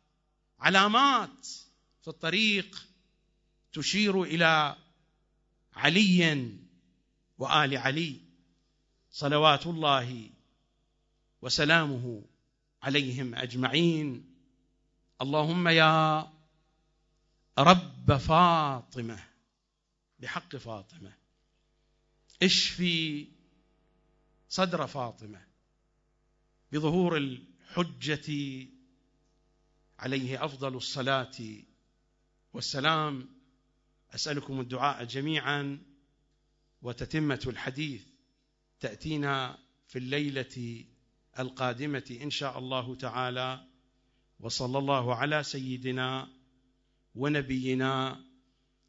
علامات 0.61 1.47
في 2.03 2.09
الطريق 2.09 2.87
تشير 3.73 4.23
إلى 4.23 4.77
علي 5.75 6.51
وآل 7.39 7.77
علي 7.77 8.21
صلوات 9.11 9.67
الله 9.67 10.31
وسلامه 11.43 12.25
عليهم 12.83 13.35
أجمعين. 13.35 14.37
اللهم 15.23 15.69
يا 15.69 16.29
رب 17.59 18.17
فاطمة 18.17 19.25
بحق 20.19 20.57
فاطمة 20.57 21.26
اشفي 22.43 23.27
صدر 24.49 24.87
فاطمة 24.87 25.41
بظهور 26.73 27.17
الحجة 27.17 28.33
عليه 29.99 30.45
أفضل 30.45 30.77
الصلاة 30.77 31.37
والسلام؟ 32.53 33.29
أسألكم 34.15 34.61
الدعاء 34.61 35.05
جميعا 35.05 35.79
وتتمة 36.83 37.41
الحديث 37.47 38.03
تأتينا 38.81 39.59
في 39.89 39.99
الليلة 39.99 40.85
القادمة 41.39 42.19
إن 42.23 42.31
شاء 42.31 42.59
الله 42.59 42.95
تعالى 42.95 43.65
وصلى 44.41 44.79
الله 44.79 45.15
على 45.15 45.43
سيدنا 45.43 46.29
ونبينا 47.15 48.25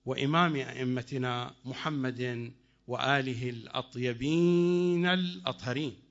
وإمام 0.05 0.55
أئمتنا 0.55 1.55
محمد 1.65 2.53
وآله 2.87 3.49
الأطيبين 3.49 5.05
الأطهرين. 5.05 6.06